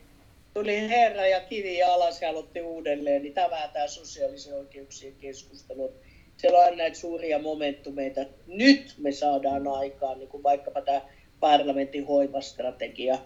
tuli 0.59 0.89
herra 0.89 1.27
ja 1.27 1.41
kivi 1.41 1.83
alas 1.83 2.23
ja 2.23 2.31
aloitti 2.31 2.61
uudelleen. 2.61 3.23
Niin 3.23 3.35
tämä 3.35 3.69
tämä 3.73 3.89
sosiaalisen 3.89 4.55
oikeuksien 4.55 5.15
keskustelu. 5.21 5.93
Siellä 6.37 6.59
on 6.59 6.77
näitä 6.77 6.99
suuria 6.99 7.39
momentumeita. 7.39 8.21
Nyt 8.47 8.95
me 8.99 9.13
saadaan 9.13 9.69
aikaan, 9.69 10.19
niin 10.19 10.29
kuin 10.29 10.43
vaikkapa 10.43 10.81
tämä 10.81 11.01
parlamentin 11.41 12.07
hoivastrategia. 12.07 13.19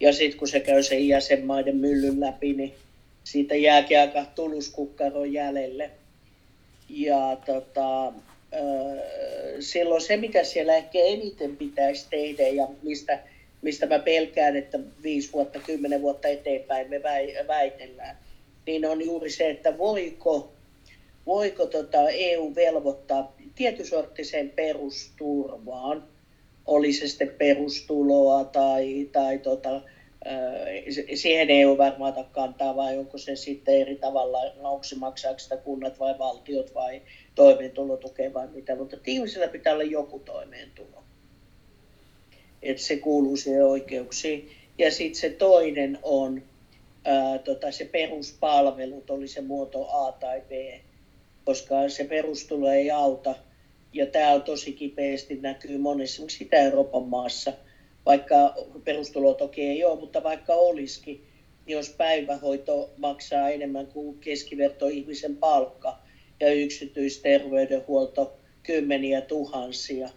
Ja 0.00 0.12
sitten 0.12 0.38
kun 0.38 0.48
se 0.48 0.60
käy 0.60 0.82
sen 0.82 1.08
jäsenmaiden 1.08 1.76
myllyn 1.76 2.20
läpi, 2.20 2.52
niin 2.52 2.74
siitä 3.24 3.54
jääkin 3.54 4.00
aika 4.00 4.24
tuluskukkaro 4.34 5.24
jäljelle. 5.24 5.90
Ja 6.88 7.36
tota, 7.46 8.12
silloin 9.60 10.02
se, 10.02 10.16
mitä 10.16 10.44
siellä 10.44 10.76
ehkä 10.76 10.98
eniten 10.98 11.56
pitäisi 11.56 12.06
tehdä 12.10 12.48
ja 12.48 12.68
mistä, 12.82 13.18
mistä 13.62 13.86
mä 13.86 13.98
pelkään, 13.98 14.56
että 14.56 14.78
viisi 15.02 15.32
vuotta, 15.32 15.58
kymmenen 15.58 16.02
vuotta 16.02 16.28
eteenpäin 16.28 16.90
me 16.90 17.02
väitellään, 17.48 18.18
niin 18.66 18.86
on 18.86 19.04
juuri 19.04 19.30
se, 19.30 19.50
että 19.50 19.78
voiko, 19.78 20.52
voiko 21.26 21.66
tota 21.66 22.08
EU 22.10 22.54
velvoittaa 22.54 23.36
tietysorttiseen 23.54 24.50
perusturvaan, 24.50 26.04
oli 26.66 26.92
se 26.92 27.08
sitten 27.08 27.34
perustuloa 27.38 28.44
tai, 28.44 29.08
tai 29.12 29.38
tota, 29.38 29.80
siihen 31.14 31.68
ole 31.68 31.78
varmaan 31.78 32.24
kantaa, 32.32 32.76
vai 32.76 32.98
onko 32.98 33.18
se 33.18 33.36
sitten 33.36 33.80
eri 33.80 33.96
tavalla, 33.96 34.38
onko 34.60 34.84
se 34.84 34.96
maksaako 34.96 35.38
sitä 35.38 35.56
kunnat 35.56 36.00
vai 36.00 36.18
valtiot 36.18 36.74
vai 36.74 37.02
toimeentulotukea 37.34 38.34
vai 38.34 38.48
mitä, 38.48 38.76
mutta 38.76 38.96
ihmisellä 39.06 39.48
pitää 39.48 39.72
olla 39.72 39.82
joku 39.82 40.18
toimeentulo. 40.18 41.05
Että 42.70 42.82
se 42.82 42.96
kuuluu 42.96 43.36
siihen 43.36 43.66
oikeuksiin. 43.66 44.50
Ja 44.78 44.90
sitten 44.90 45.20
se 45.20 45.30
toinen 45.30 45.98
on 46.02 46.42
ää, 47.04 47.38
tota, 47.38 47.72
se 47.72 47.84
peruspalvelut, 47.84 49.10
oli 49.10 49.28
se 49.28 49.40
muoto 49.40 49.88
A 49.90 50.12
tai 50.12 50.40
B, 50.40 50.50
koska 51.44 51.88
se 51.88 52.04
perustulo 52.04 52.70
ei 52.70 52.90
auta. 52.90 53.34
Ja 53.92 54.06
tämä 54.06 54.32
on 54.32 54.42
tosi 54.42 54.72
kipeästi 54.72 55.36
näkyy 55.36 55.78
monessa, 55.78 56.22
sitä 56.28 56.56
Euroopan 56.56 57.04
maassa– 57.04 57.52
vaikka 58.06 58.54
perustulo 58.84 59.34
toki 59.34 59.62
ei 59.62 59.84
ole, 59.84 60.00
mutta 60.00 60.22
vaikka 60.22 60.54
olisikin, 60.54 61.24
niin 61.66 61.74
jos 61.74 61.90
päivähoito 61.90 62.90
maksaa 62.96 63.48
enemmän 63.48 63.86
kuin 63.86 64.18
keskiverto 64.18 64.86
ihmisen 64.86 65.36
palkka 65.36 65.98
ja 66.40 66.52
yksityisterveydenhuolto 66.52 68.36
kymmeniä 68.62 69.20
tuhansia, 69.20 70.08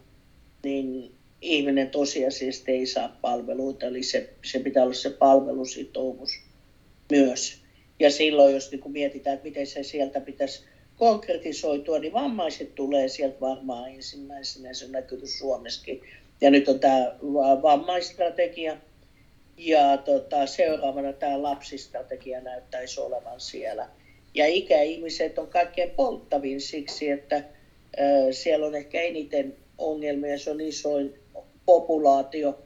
niin 0.64 1.12
ihminen 1.42 1.90
tosiasiassa 1.90 2.64
ei 2.68 2.86
saa 2.86 3.18
palveluita, 3.22 3.86
eli 3.86 4.04
se, 4.04 4.30
se 4.46 4.60
pitää 4.60 4.84
olla 4.84 4.94
se 4.94 5.10
palvelusitoumus 5.10 6.32
myös. 7.12 7.62
Ja 8.00 8.12
silloin, 8.12 8.54
jos 8.54 8.72
niin 8.72 8.82
kun 8.82 8.92
mietitään, 8.92 9.34
että 9.34 9.48
miten 9.48 9.68
se 9.68 9.84
sieltä 9.84 10.22
pitäisi 10.22 10.64
konkretisoitua, 10.98 12.00
niin 12.00 12.14
vammaiset 12.14 12.76
tulee 12.76 13.08
sieltä 13.08 13.40
varmaan 13.40 13.92
ensimmäisenä, 13.92 14.74
se 14.74 14.86
on 14.86 14.92
näkynyt 14.92 15.30
Suomessakin 15.30 16.02
ja 16.42 16.50
nyt 16.50 16.68
on 16.68 16.80
tämä 16.80 17.16
vammaistrategia. 17.62 18.78
Ja 19.58 19.98
tota, 19.98 20.46
seuraavana 20.46 21.14
tämä 21.14 21.44
lapsistrategia 21.44 22.42
näyttäisi 22.42 23.02
olevan 23.02 23.40
siellä. 23.40 23.90
Ja 24.34 24.48
ikäihmiset 24.48 25.40
on 25.40 25.48
kaikkein 25.48 25.90
polttavin 25.90 26.62
siksi, 26.62 27.10
että 27.10 27.36
äh, 27.36 27.44
siellä 28.32 28.66
on 28.66 28.76
ehkä 28.76 29.02
eniten 29.02 29.56
ongelmia, 29.78 30.38
se 30.38 30.52
on 30.52 30.62
isoin 30.62 31.19
populaatio, 31.70 32.60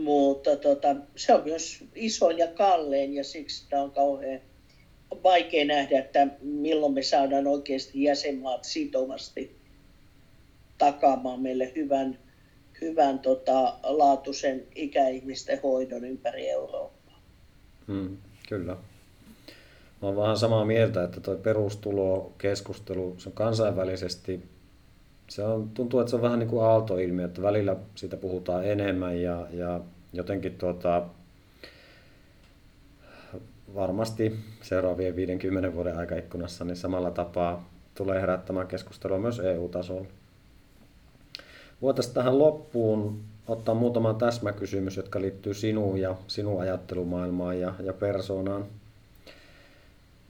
mutta 0.00 0.56
tota, 0.56 0.96
se 1.16 1.34
on 1.34 1.44
myös 1.44 1.84
isoin 1.94 2.38
ja 2.38 2.46
kallein 2.46 3.14
ja 3.14 3.24
siksi 3.24 3.66
tämä 3.70 3.82
on 3.82 3.90
kauhean 3.90 4.40
vaikea 5.22 5.64
nähdä, 5.64 5.98
että 5.98 6.26
milloin 6.42 6.94
me 6.94 7.02
saadaan 7.02 7.46
oikeasti 7.46 8.02
jäsenmaat 8.02 8.64
sitovasti 8.64 9.56
takaamaan 10.78 11.40
meille 11.40 11.72
hyvän 11.76 12.18
hyvän 12.80 13.18
tota, 13.18 13.74
laatuisen 13.82 14.66
ikäihmisten 14.74 15.60
hoidon 15.62 16.04
ympäri 16.04 16.50
Eurooppaa. 16.50 17.22
Hmm, 17.86 18.16
kyllä. 18.48 18.72
Mä 20.02 20.08
oon 20.08 20.16
vähän 20.16 20.36
samaa 20.36 20.64
mieltä, 20.64 21.04
että 21.04 21.20
tuo 21.20 21.36
perustulokeskustelu, 21.36 23.14
se 23.18 23.28
on 23.28 23.32
kansainvälisesti, 23.32 24.42
se 25.30 25.44
on, 25.44 25.70
tuntuu, 25.70 26.00
että 26.00 26.10
se 26.10 26.16
on 26.16 26.22
vähän 26.22 26.38
niin 26.38 26.48
kuin 26.48 26.64
aaltoilmiö, 26.64 27.24
että 27.24 27.42
välillä 27.42 27.76
siitä 27.94 28.16
puhutaan 28.16 28.64
enemmän 28.64 29.22
ja, 29.22 29.46
ja 29.50 29.80
jotenkin 30.12 30.54
tuota, 30.54 31.02
varmasti 33.74 34.36
seuraavien 34.62 35.16
50 35.16 35.74
vuoden 35.74 35.98
aikaikkunassa 35.98 36.64
niin 36.64 36.76
samalla 36.76 37.10
tapaa 37.10 37.70
tulee 37.94 38.20
herättämään 38.20 38.66
keskustelua 38.66 39.18
myös 39.18 39.40
EU-tasolla. 39.40 40.06
Voitaisiin 41.82 42.14
tähän 42.14 42.38
loppuun 42.38 43.20
ottaa 43.48 43.74
muutama 43.74 44.14
täsmäkysymys, 44.14 44.96
jotka 44.96 45.20
liittyy 45.20 45.54
sinuun 45.54 46.00
ja 46.00 46.16
sinun 46.26 46.60
ajattelumaailmaan 46.60 47.60
ja, 47.60 47.74
ja 47.82 47.92
persoonaan. 47.92 48.66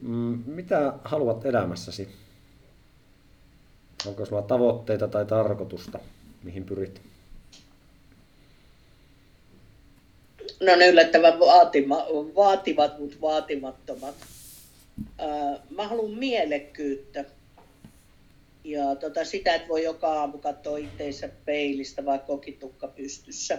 Mm, 0.01 0.43
mitä 0.47 0.93
haluat 1.05 1.47
elämässäsi? 1.47 2.09
Onko 4.07 4.27
sulla 4.27 4.43
tavoitteita 4.43 5.09
tai 5.09 5.27
tarkoitusta, 5.27 5.99
mihin 6.43 6.65
pyrit? 6.65 7.01
No 10.61 10.77
ne 10.77 10.89
yllättävän 10.89 11.41
vaatima, 11.41 11.97
vaativat, 12.35 12.99
mutta 12.99 13.17
vaatimattomat. 13.21 14.15
Mä 15.71 15.89
haluan 15.89 16.11
mielekkyyttä 16.11 17.25
ja 18.65 18.95
tota, 18.95 19.25
sitä, 19.25 19.55
että 19.55 19.69
voi 19.69 19.85
joka 19.85 20.21
aamu 20.21 20.39
katsoa 20.39 20.79
itseensä 20.79 21.29
peilistä 21.45 22.05
vai 22.05 22.19
kokitukka 22.19 22.89
pystyssä. 22.89 23.59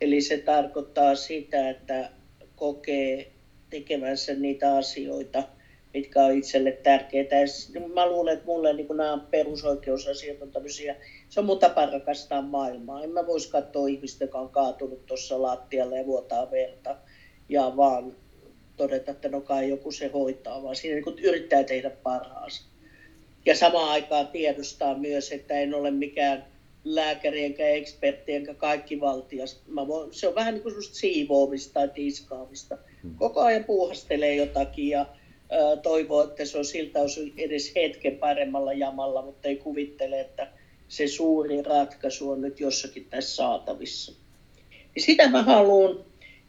Eli 0.00 0.20
se 0.20 0.38
tarkoittaa 0.38 1.14
sitä, 1.14 1.70
että 1.70 2.10
kokee 2.56 3.32
tekevänsä 3.70 4.34
niitä 4.34 4.76
asioita, 4.76 5.42
mitkä 5.96 6.24
on 6.24 6.38
itselle 6.38 6.72
tärkeitä. 6.72 7.36
Ja 7.36 7.46
mä 7.94 8.08
luulen, 8.08 8.34
että 8.34 8.46
mulle 8.46 8.72
niin 8.72 8.96
nämä 8.96 9.26
perusoikeusasiat 9.30 10.42
on 10.42 10.52
tämmöisiä, 10.52 10.96
se 11.28 11.40
on 11.40 11.46
mun 11.46 11.58
tapa 11.58 11.86
rakastaa 11.86 12.42
maailmaa. 12.42 13.02
En 13.02 13.10
mä 13.10 13.26
voisi 13.26 13.50
katsoa 13.50 13.88
ihmistä, 13.88 14.24
joka 14.24 14.38
on 14.38 14.50
kaatunut 14.50 15.06
tuossa 15.06 15.42
lattialle 15.42 15.98
ja 15.98 16.06
vuotaa 16.06 16.50
verta 16.50 16.96
ja 17.48 17.72
vaan 17.76 18.16
todeta, 18.76 19.10
että 19.10 19.28
no 19.28 19.40
kai 19.40 19.68
joku 19.68 19.90
se 19.90 20.08
hoitaa, 20.08 20.62
vaan 20.62 20.76
siinä 20.76 20.94
niin 20.94 21.24
yrittää 21.24 21.64
tehdä 21.64 21.90
parhaansa 21.90 22.62
ja 23.46 23.56
samaan 23.56 23.90
aikaan 23.90 24.28
tiedostaa 24.28 24.98
myös, 24.98 25.32
että 25.32 25.54
en 25.54 25.74
ole 25.74 25.90
mikään 25.90 26.46
lääkäri 26.84 27.44
enkä 27.44 27.68
ekspertti 27.68 28.32
enkä 28.32 28.54
kaikki 28.54 29.00
valtias. 29.00 29.62
Mä 29.66 29.86
voin, 29.86 30.14
se 30.14 30.28
on 30.28 30.34
vähän 30.34 30.54
niin 30.54 30.62
kuin 30.62 30.82
siivoamista 30.82 31.74
tai 31.74 31.88
tiskaamista. 31.88 32.78
Hmm. 33.02 33.14
Koko 33.16 33.40
ajan 33.40 33.64
puuhastelee 33.64 34.34
jotakin 34.34 34.88
ja 34.88 35.06
toivoo, 35.82 36.24
että 36.24 36.44
se 36.44 36.58
on 36.58 36.64
siltä 36.64 37.00
osin 37.00 37.34
edes 37.36 37.72
hetken 37.76 38.16
paremmalla 38.16 38.72
jamalla, 38.72 39.22
mutta 39.22 39.48
ei 39.48 39.56
kuvittele, 39.56 40.20
että 40.20 40.48
se 40.88 41.08
suuri 41.08 41.62
ratkaisu 41.62 42.30
on 42.30 42.40
nyt 42.40 42.60
jossakin 42.60 43.06
tässä 43.10 43.36
saatavissa. 43.36 44.12
Ja 44.96 45.02
sitä 45.02 45.28
mä 45.28 45.42
haluan. 45.42 46.04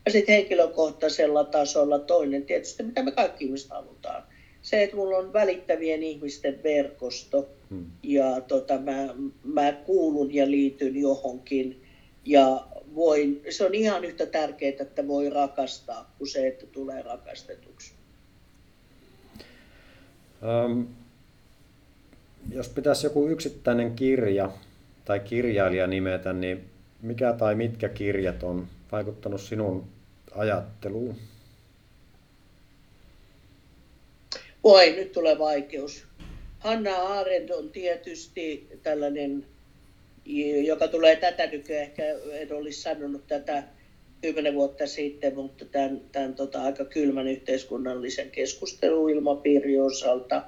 Ja 0.06 0.12
sitten 0.12 0.36
henkilökohtaisella 0.36 1.44
tasolla 1.44 2.00
toinen 2.00 2.46
tietysti, 2.46 2.84
mitä 2.84 3.04
me 3.04 3.12
kaikki 3.12 3.46
ihmiset 3.46 3.70
halutaan 3.70 4.24
se, 4.62 4.84
että 4.84 4.96
mulla 4.96 5.18
on 5.18 5.34
välittävien 5.34 6.04
ihmisten 6.04 6.64
verkosto 6.64 7.50
hmm. 7.70 7.86
ja 8.04 8.42
tota, 8.42 8.78
mä, 8.78 9.16
mä 9.44 9.72
kuulun 9.72 10.34
ja 10.34 10.52
liityn 10.52 10.96
johonkin 10.96 11.84
ja 12.26 12.68
voin, 12.96 13.42
se 13.50 13.66
on 13.66 13.74
ihan 13.74 14.06
yhtä 14.06 14.26
tärkeää, 14.26 14.74
että 14.80 15.08
voi 15.08 15.30
rakastaa 15.30 16.16
kuin 16.18 16.28
se, 16.28 16.48
että 16.48 16.66
tulee 16.66 17.02
rakastetuksi. 17.02 17.94
Um, 20.42 20.88
jos 22.52 22.70
pitäisi 22.70 23.06
joku 23.06 23.28
yksittäinen 23.28 23.96
kirja 23.96 24.52
tai 25.06 25.20
kirjailija 25.20 25.88
nimetä, 25.88 26.34
niin 26.34 26.70
mikä 27.02 27.34
tai 27.34 27.56
mitkä 27.56 27.90
kirjat 27.90 28.44
on 28.44 28.68
vaikuttanut 28.92 29.42
sinun 29.42 29.88
ajatteluun? 30.36 31.16
Voi, 34.64 34.92
nyt 34.92 35.12
tulee 35.12 35.40
vaikeus. 35.40 36.06
Hanna 36.60 36.96
Arendt 36.96 37.52
on 37.52 37.70
tietysti 37.70 38.68
tällainen, 38.84 39.46
joka 40.66 40.88
tulee 40.88 41.16
tätä 41.16 41.48
nykyään, 41.48 41.84
ehkä 41.84 42.04
en 42.32 42.54
olisi 42.54 42.82
sanonut 42.82 43.28
tätä 43.28 43.64
kymmenen 44.22 44.56
vuotta 44.56 44.88
sitten, 44.88 45.36
mutta 45.36 45.66
tämän, 45.66 46.02
tämän 46.12 46.36
tota, 46.36 46.62
aika 46.62 46.86
kylmän 46.86 47.28
yhteiskunnallisen 47.28 48.32
keskusteluilmapiirin 48.32 49.82
osalta. 49.82 50.44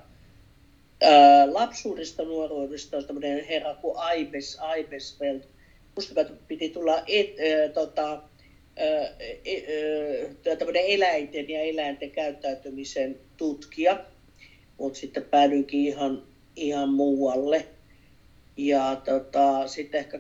Ää, 1.02 1.54
lapsuudesta, 1.54 2.24
nuoruudesta 2.24 2.98
on 2.98 3.06
tämmöinen 3.06 3.46
herra 3.46 3.76
kuin 3.76 3.98
Aibes, 3.98 4.58
Aibesfeld. 4.60 5.42
Musta 5.96 6.26
piti 6.48 6.70
tulla 6.70 7.04
et, 7.08 7.36
ää, 7.40 7.70
tota, 7.70 8.22
tämmöinen 10.58 10.86
eläinten 10.86 11.50
ja 11.50 11.62
eläinten 11.62 12.12
käyttäytymisen 12.12 13.20
tutkija, 13.38 14.06
mutta 14.78 15.00
sitten 15.00 15.24
päädyinkin 15.24 15.86
ihan, 15.86 16.24
ihan 16.56 16.90
muualle. 16.90 17.66
Ja 18.58 19.02
tota, 19.06 19.68
sitten 19.68 20.00
ehkä 20.00 20.20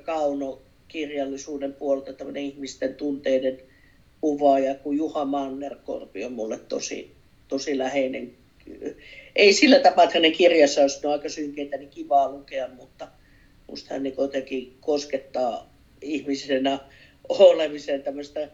kaunokirjallisuuden 0.89 1.73
puolelta 1.73 2.13
tämmöinen 2.13 2.43
ihmisten 2.43 2.95
tunteiden 2.95 3.57
kuvaaja 4.21 4.75
kuin 4.75 4.97
Juha 4.97 5.25
Mannerkorpi 5.25 6.25
on 6.25 6.33
mulle 6.33 6.59
tosi, 6.59 7.15
tosi 7.47 7.77
läheinen. 7.77 8.31
Ei 9.35 9.53
sillä 9.53 9.79
tapaa, 9.79 10.03
että 10.03 10.17
hänen 10.17 10.31
kirjassa 10.31 10.81
olisi 10.81 11.07
aika 11.07 11.29
synkeitä, 11.29 11.77
niin 11.77 11.89
kivaa 11.89 12.31
lukea, 12.31 12.67
mutta 12.67 13.07
musta 13.67 13.93
hän 13.93 14.03
niin 14.03 14.15
jotenkin 14.17 14.77
koskettaa 14.81 15.69
ihmisenä 16.01 16.79
olemiseen 17.29 18.03
tämmöistä 18.03 18.49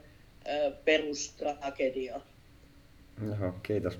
perustragediaa. 0.86 2.22
Joo, 3.28 3.54
kiitos. 3.64 3.94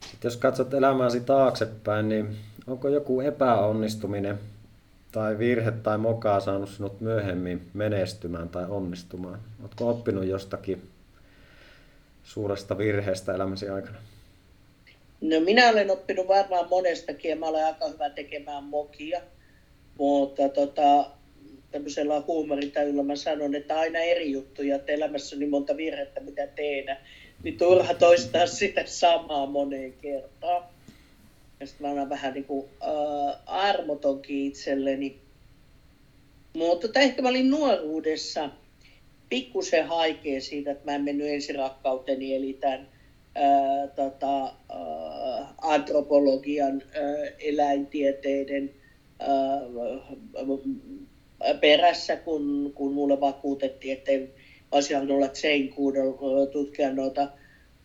Sitten 0.00 0.28
jos 0.28 0.36
katsot 0.36 0.74
elämääsi 0.74 1.20
taaksepäin, 1.20 2.08
niin 2.08 2.36
onko 2.66 2.88
joku 2.88 3.20
epäonnistuminen 3.20 4.38
tai 5.12 5.38
virhe 5.38 5.70
tai 5.70 5.98
mokaa 5.98 6.40
saanut 6.40 6.70
sinut 6.70 7.00
myöhemmin 7.00 7.70
menestymään 7.74 8.48
tai 8.48 8.64
onnistumaan? 8.68 9.40
Oletko 9.60 9.90
oppinut 9.90 10.26
jostakin 10.26 10.82
suuresta 12.22 12.78
virheestä 12.78 13.34
elämäsi 13.34 13.68
aikana? 13.68 13.98
No 15.20 15.40
minä 15.40 15.68
olen 15.68 15.90
oppinut 15.90 16.28
varmaan 16.28 16.68
monestakin 16.70 17.28
ja 17.28 17.36
mä 17.36 17.46
olen 17.46 17.66
aika 17.66 17.88
hyvä 17.88 18.10
tekemään 18.10 18.64
mokia. 18.64 19.20
Mutta 19.98 20.48
tota, 20.48 21.10
tämmöisellä 21.70 22.22
huumoritäyllä 22.26 23.02
mä 23.02 23.16
sanon, 23.16 23.54
että 23.54 23.78
aina 23.78 23.98
eri 23.98 24.32
juttuja, 24.32 24.76
että 24.76 24.92
elämässä 24.92 25.36
on 25.36 25.40
niin 25.40 25.50
monta 25.50 25.76
virhettä, 25.76 26.20
mitä 26.20 26.46
tehdä, 26.46 26.96
niin 27.42 27.58
turha 27.58 27.94
toistaa 27.94 28.46
sitä 28.46 28.82
samaa 28.86 29.46
moneen 29.46 29.92
kertaan. 29.92 30.62
Ja 31.60 31.66
sitten 31.66 31.86
mä 31.86 31.92
olen 31.92 32.08
vähän 32.08 32.34
niin 32.34 32.44
kuin 32.44 32.68
äh, 32.82 33.36
armotonkin 33.46 34.46
itselleni. 34.46 35.20
Mutta 36.56 36.86
tota, 36.86 37.00
ehkä 37.00 37.22
mä 37.22 37.28
olin 37.28 37.50
nuoruudessa 37.50 38.50
pikkusen 39.28 39.86
haikea 39.86 40.40
siitä, 40.40 40.70
että 40.70 40.84
mä 40.84 40.94
en 40.94 41.04
mennyt 41.04 41.28
ensirakkauteni, 41.28 42.34
eli 42.34 42.52
tämän 42.52 42.88
äh, 43.36 43.90
tota, 43.96 44.44
äh, 44.46 45.48
antropologian, 45.62 46.82
äh, 46.82 47.34
eläintieteiden, 47.38 48.74
äh, 49.22 49.68
perässä, 51.60 52.16
kun, 52.16 52.72
kun 52.74 52.92
mulle 52.92 53.20
vakuutettiin, 53.20 53.96
että 53.96 54.12
olisi 54.72 54.94
olla 54.94 55.30
Jane 55.42 55.68
Goodall 55.76 56.46
tutkia 56.46 56.92
noita 56.92 57.28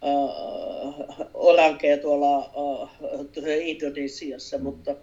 uh, 0.03 1.05
orankeja 1.33 1.97
tuolla 1.97 2.51
uh, 2.55 2.89
Indonesiassa, 3.61 4.57
mutta 4.57 4.95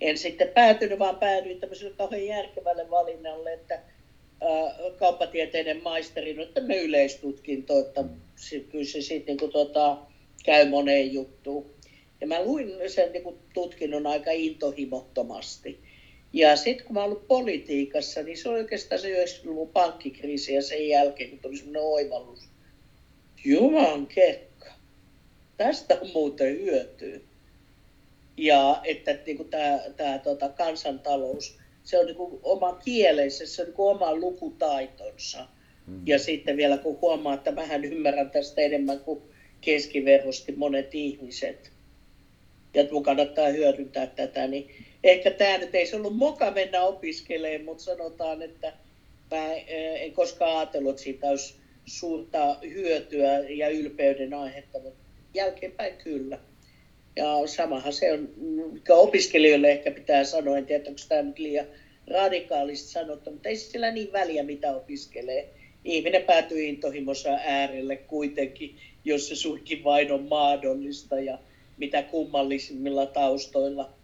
en 0.00 0.18
sitten 0.18 0.48
päätynyt, 0.48 0.98
vaan 0.98 1.18
päädyin 1.18 1.60
tämmöiselle 1.60 1.94
kauhean 1.96 2.26
järkevälle 2.26 2.90
valinnalle, 2.90 3.52
että 3.52 3.82
uh, 4.42 4.96
kauppatieteiden 4.98 5.82
maisterin, 5.82 6.40
että 6.40 6.60
me 6.60 6.76
yleistutkinto, 6.78 7.78
että 7.78 8.04
se, 8.36 8.60
kyllä 8.60 8.84
se 8.84 9.00
sitten 9.00 9.36
niin 9.36 9.52
tota, 9.52 9.96
käy 10.44 10.68
moneen 10.68 11.12
juttuun. 11.12 11.70
Ja 12.20 12.26
mä 12.26 12.44
luin 12.44 12.72
sen 12.86 13.12
niin 13.12 13.22
kuin 13.22 13.38
tutkinnon 13.54 14.06
aika 14.06 14.30
intohimottomasti. 14.30 15.78
Ja 16.32 16.56
sitten 16.56 16.86
kun 16.86 16.94
mä 16.94 17.04
ollut 17.04 17.28
politiikassa, 17.28 18.22
niin 18.22 18.38
se 18.38 18.48
oli 18.48 18.58
oikeastaan 18.58 19.00
se 19.00 19.24
90-luvun 19.24 19.68
pankkikriisi 19.68 20.54
ja 20.54 20.62
sen 20.62 20.88
jälkeen, 20.88 21.30
kun 21.30 21.38
tuli 21.38 21.56
semmoinen 21.56 21.82
oivallus. 21.82 22.49
Juman 23.44 24.06
kekka, 24.06 24.72
tästä 25.56 25.98
on 26.00 26.10
muuten 26.14 26.56
hyötyä. 26.56 27.20
Ja 28.36 28.80
että 28.84 29.18
niin 29.26 29.48
tämä, 29.96 30.18
tota, 30.18 30.48
kansantalous, 30.48 31.58
se 31.84 31.98
on 31.98 32.06
niin 32.06 32.16
kuin 32.16 32.40
oma 32.42 32.72
kielensä, 32.72 33.46
se 33.46 33.62
on 33.62 33.66
niin 33.66 33.74
kuin 33.76 33.96
oma 33.96 34.14
lukutaitonsa. 34.14 35.46
Mm. 35.86 36.02
Ja 36.06 36.18
sitten 36.18 36.56
vielä 36.56 36.78
kun 36.78 36.98
huomaa, 37.00 37.34
että 37.34 37.56
vähän 37.56 37.84
ymmärrän 37.84 38.30
tästä 38.30 38.60
enemmän 38.60 39.00
kuin 39.00 39.22
keskiverrosti 39.60 40.52
monet 40.52 40.94
ihmiset, 40.94 41.72
ja 42.74 42.80
että 42.80 42.92
mun 42.92 43.02
kannattaa 43.02 43.48
hyödyntää 43.48 44.06
tätä, 44.06 44.46
niin 44.46 44.70
ehkä 45.04 45.30
tämä 45.30 45.58
nyt 45.58 45.74
ei 45.74 45.86
se 45.86 45.96
ollut 45.96 46.16
moka 46.16 46.50
mennä 46.50 46.82
opiskelemaan, 46.82 47.64
mutta 47.64 47.84
sanotaan, 47.84 48.42
että 48.42 48.72
mä 49.30 49.54
eh, 49.54 50.02
en 50.02 50.12
koskaan 50.12 50.58
ajatellut, 50.58 50.90
että 50.90 51.02
siitä 51.02 51.26
olisi 51.26 51.59
suurta 51.90 52.56
hyötyä 52.62 53.38
ja 53.38 53.68
ylpeyden 53.68 54.34
aihetta, 54.34 54.78
mutta 54.78 55.00
jälkeenpäin 55.34 55.96
kyllä. 55.96 56.38
Ja 57.16 57.46
samahan 57.46 57.92
se 57.92 58.12
on, 58.12 58.28
mikä 58.72 58.94
opiskelijoille 58.94 59.70
ehkä 59.70 59.90
pitää 59.90 60.24
sanoa, 60.24 60.58
en 60.58 60.66
tiedä, 60.66 60.88
onko 60.88 61.00
tämä 61.08 61.22
nyt 61.22 61.38
liian 61.38 61.66
radikaalisti 62.06 62.88
sanottu, 62.88 63.30
mutta 63.30 63.48
ei 63.48 63.56
sillä 63.56 63.90
niin 63.90 64.12
väliä, 64.12 64.42
mitä 64.42 64.72
opiskelee. 64.72 65.48
Ihminen 65.84 66.22
päätyy 66.22 66.64
intohimossa 66.64 67.28
äärelle 67.30 67.96
kuitenkin, 67.96 68.76
jos 69.04 69.28
se 69.28 69.34
suinkin 69.34 69.84
vain 69.84 70.12
on 70.12 70.22
mahdollista 70.22 71.20
ja 71.20 71.38
mitä 71.78 72.02
kummallisimmilla 72.02 73.06
taustoilla– 73.06 73.92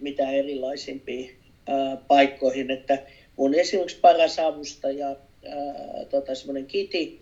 mitä 0.00 0.30
erilaisimpiin 0.30 1.36
paikkoihin. 2.08 2.70
Että 2.70 2.98
mun 3.36 3.54
esimerkiksi 3.54 4.00
paras 4.00 4.38
avustaja, 4.38 5.16
tota, 6.10 6.34
semmoinen 6.34 6.66
Kiti, 6.66 7.20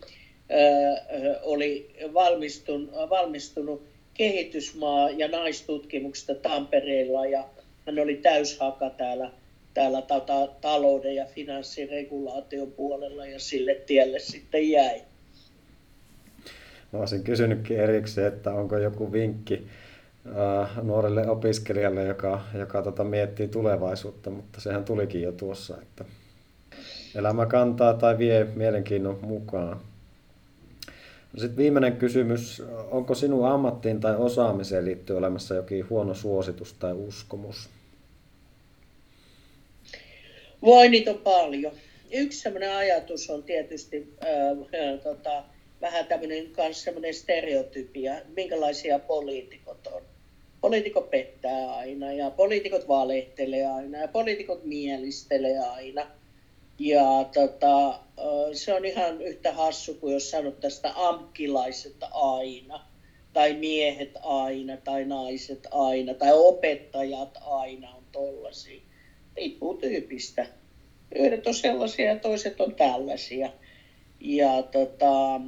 oli 1.41 1.95
valmistun, 2.13 2.91
valmistunut 3.09 3.83
kehitysmaa- 4.13 5.09
ja 5.09 5.27
naistutkimuksesta 5.27 6.35
Tampereella 6.35 7.25
ja 7.25 7.45
hän 7.85 7.99
oli 7.99 8.15
täyshaka 8.15 8.89
täällä, 8.89 9.31
täällä 9.73 10.01
tota, 10.01 10.47
talouden 10.61 11.15
ja 11.15 11.25
finanssiregulaation 11.25 12.71
puolella 12.71 13.25
ja 13.25 13.39
sille 13.39 13.75
tielle 13.75 14.19
sitten 14.19 14.69
jäi. 14.69 15.01
Mä 16.91 16.99
olisin 16.99 17.23
kysynytkin 17.23 17.79
erikseen, 17.79 18.27
että 18.27 18.53
onko 18.53 18.77
joku 18.77 19.11
vinkki 19.11 19.67
Äh, 20.27 20.83
nuorelle 20.83 21.27
opiskelijalle, 21.27 22.03
joka, 22.03 22.41
joka 22.57 22.81
tota, 22.81 23.03
miettii 23.03 23.47
tulevaisuutta, 23.47 24.29
mutta 24.29 24.61
sehän 24.61 24.85
tulikin 24.85 25.21
jo 25.21 25.31
tuossa, 25.31 25.77
että 25.81 26.05
elämä 27.15 27.45
kantaa 27.45 27.93
tai 27.93 28.17
vie 28.17 28.43
mielenkiinnon 28.55 29.19
mukaan. 29.21 29.81
No 31.33 31.39
Sitten 31.39 31.57
viimeinen 31.57 31.97
kysymys, 31.97 32.63
onko 32.91 33.15
sinun 33.15 33.47
ammattiin 33.47 33.99
tai 33.99 34.15
osaamiseen 34.15 34.85
liittyen 34.85 35.19
olemassa 35.19 35.55
jokin 35.55 35.89
huono 35.89 36.13
suositus 36.13 36.73
tai 36.73 36.93
uskomus? 36.93 37.69
Voi 40.61 40.89
niitä 40.89 41.11
on 41.11 41.17
paljon. 41.17 41.73
Yksi 42.11 42.39
sellainen 42.39 42.75
ajatus 42.75 43.29
on 43.29 43.43
tietysti 43.43 44.13
äh, 44.23 44.99
tota, 45.03 45.43
vähän 45.81 46.05
tämmöinen 46.05 46.51
kanssa 46.51 46.91
stereotypia, 47.11 48.13
minkälaisia 48.35 48.99
poliitikot 48.99 49.87
on 49.87 50.01
poliitikot 50.65 51.09
pettää 51.09 51.75
aina 51.75 52.13
ja 52.13 52.29
poliitikot 52.29 52.87
valehtelee 52.87 53.65
aina 53.65 53.97
ja 53.97 54.07
poliitikot 54.07 54.63
mielistelee 54.63 55.59
aina. 55.59 56.07
Ja 56.79 57.29
tota, 57.33 57.99
se 58.53 58.73
on 58.73 58.85
ihan 58.85 59.21
yhtä 59.21 59.53
hassu 59.53 59.93
kuin 59.93 60.13
jos 60.13 60.31
sanot 60.31 60.59
tästä 60.59 60.91
amkkilaiset 60.95 61.95
aina, 62.11 62.87
tai 63.33 63.53
miehet 63.53 64.11
aina, 64.23 64.77
tai 64.77 65.05
naiset 65.05 65.67
aina, 65.71 66.13
tai 66.13 66.33
opettajat 66.33 67.37
aina 67.41 67.95
on 67.95 68.03
tollasia. 68.11 68.81
Riippuu 69.35 69.77
tyypistä. 69.77 70.47
Yhdet 71.15 71.47
on 71.47 71.53
sellaisia 71.53 72.05
ja 72.05 72.19
toiset 72.19 72.61
on 72.61 72.75
tällaisia. 72.75 73.49
Ja 74.19 74.63
tota, 74.63 75.41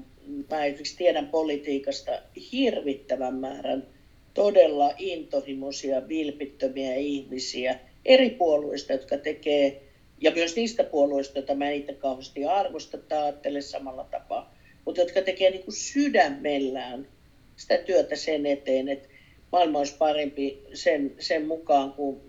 mä 0.49 0.65
esimerkiksi 0.65 0.97
tiedän 0.97 1.27
politiikasta 1.27 2.11
hirvittävän 2.51 3.35
määrän 3.35 3.87
todella 4.33 4.93
intohimoisia, 4.97 6.07
vilpittömiä 6.07 6.95
ihmisiä 6.95 7.79
eri 8.05 8.29
puolueista, 8.29 8.93
jotka 8.93 9.17
tekee, 9.17 9.86
ja 10.21 10.31
myös 10.31 10.55
niistä 10.55 10.83
puolueista, 10.83 11.39
joita 11.39 11.55
mä 11.55 11.69
itse 11.69 11.93
kauheasti 11.93 12.45
arvosta 12.45 12.97
tai 12.97 13.23
ajattele 13.23 13.61
samalla 13.61 14.03
tapaa, 14.03 14.55
mutta 14.85 15.01
jotka 15.01 15.21
tekee 15.21 15.49
niin 15.49 15.63
kuin 15.63 15.75
sydämellään 15.75 17.07
sitä 17.55 17.77
työtä 17.77 18.15
sen 18.15 18.45
eteen, 18.45 18.89
että 18.89 19.09
maailma 19.51 19.77
olisi 19.77 19.95
parempi 19.97 20.61
sen, 20.73 21.15
sen 21.19 21.45
mukaan 21.45 21.91
kuin 21.93 22.21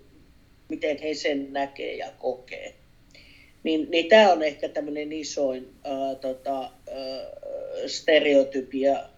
miten 0.69 0.97
he 0.97 1.13
sen 1.13 1.53
näkee 1.53 1.95
ja 1.95 2.11
kokee. 2.19 2.73
Niin, 3.63 3.87
niin 3.91 4.09
tämä 4.09 4.31
on 4.31 4.43
ehkä 4.43 4.69
tämmöinen 4.69 5.11
isoin 5.11 5.69
ää, 5.83 6.15
tota, 6.15 6.59
ää, 6.61 6.69
stereotypia 7.87 9.09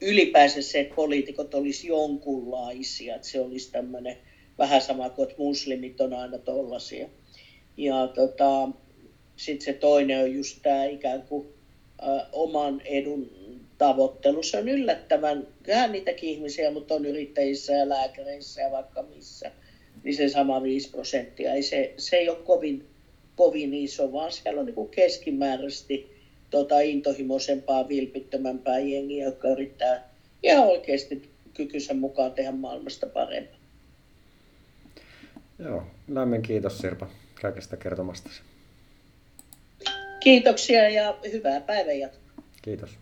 ylipäänsä 0.00 0.62
se, 0.62 0.80
että 0.80 0.94
poliitikot 0.94 1.54
olisi 1.54 1.86
jonkunlaisia, 1.86 3.14
että 3.16 3.28
se 3.28 3.40
olisi 3.40 3.72
tämmöinen 3.72 4.16
vähän 4.58 4.80
sama 4.80 5.10
kuin, 5.10 5.28
että 5.28 5.42
muslimit 5.42 6.00
on 6.00 6.14
aina 6.14 6.38
tollaisia. 6.38 7.08
Ja 7.76 8.06
tota, 8.06 8.68
sitten 9.36 9.64
se 9.64 9.72
toinen 9.72 10.22
on 10.22 10.34
just 10.34 10.58
tämä 10.62 10.84
ikään 10.84 11.22
kuin 11.22 11.46
ä, 12.02 12.26
oman 12.32 12.80
edun 12.80 13.30
tavoittelu. 13.78 14.42
Se 14.42 14.58
on 14.58 14.68
yllättävän, 14.68 15.46
kyllähän 15.62 15.92
niitäkin 15.92 16.30
ihmisiä, 16.30 16.70
mutta 16.70 16.94
on 16.94 17.04
yrittäjissä 17.04 17.72
ja 17.72 17.88
lääkäreissä 17.88 18.60
ja 18.60 18.70
vaikka 18.70 19.02
missä, 19.02 19.50
niin 20.04 20.14
se 20.14 20.28
sama 20.28 20.62
5 20.62 20.90
prosenttia. 20.90 21.52
Ei 21.52 21.62
se, 21.62 21.94
se 21.98 22.16
ei 22.16 22.28
ole 22.28 22.38
kovin, 22.38 22.86
kovin 23.36 23.74
iso, 23.74 24.12
vaan 24.12 24.32
siellä 24.32 24.60
on 24.60 24.66
niin 24.66 24.88
keskimääräisesti 24.88 26.16
tota, 26.50 26.80
intohimoisempaa, 26.80 27.88
vilpittömämpää 27.88 28.78
jengiä, 28.78 29.24
joka 29.24 29.48
yrittää 29.48 30.08
ihan 30.42 30.64
oikeasti 30.64 31.30
kykynsä 31.54 31.94
mukaan 31.94 32.32
tehdä 32.32 32.52
maailmasta 32.52 33.06
parempaa. 33.06 33.58
Joo, 35.58 35.82
lämmin 36.08 36.42
kiitos 36.42 36.78
Sirpa 36.78 37.21
kaikesta 37.42 37.76
kertomastasi. 37.76 38.42
Kiitoksia 40.20 40.88
ja 40.88 41.18
hyvää 41.32 41.60
päivänjatkoa. 41.60 42.44
Kiitos. 42.62 43.01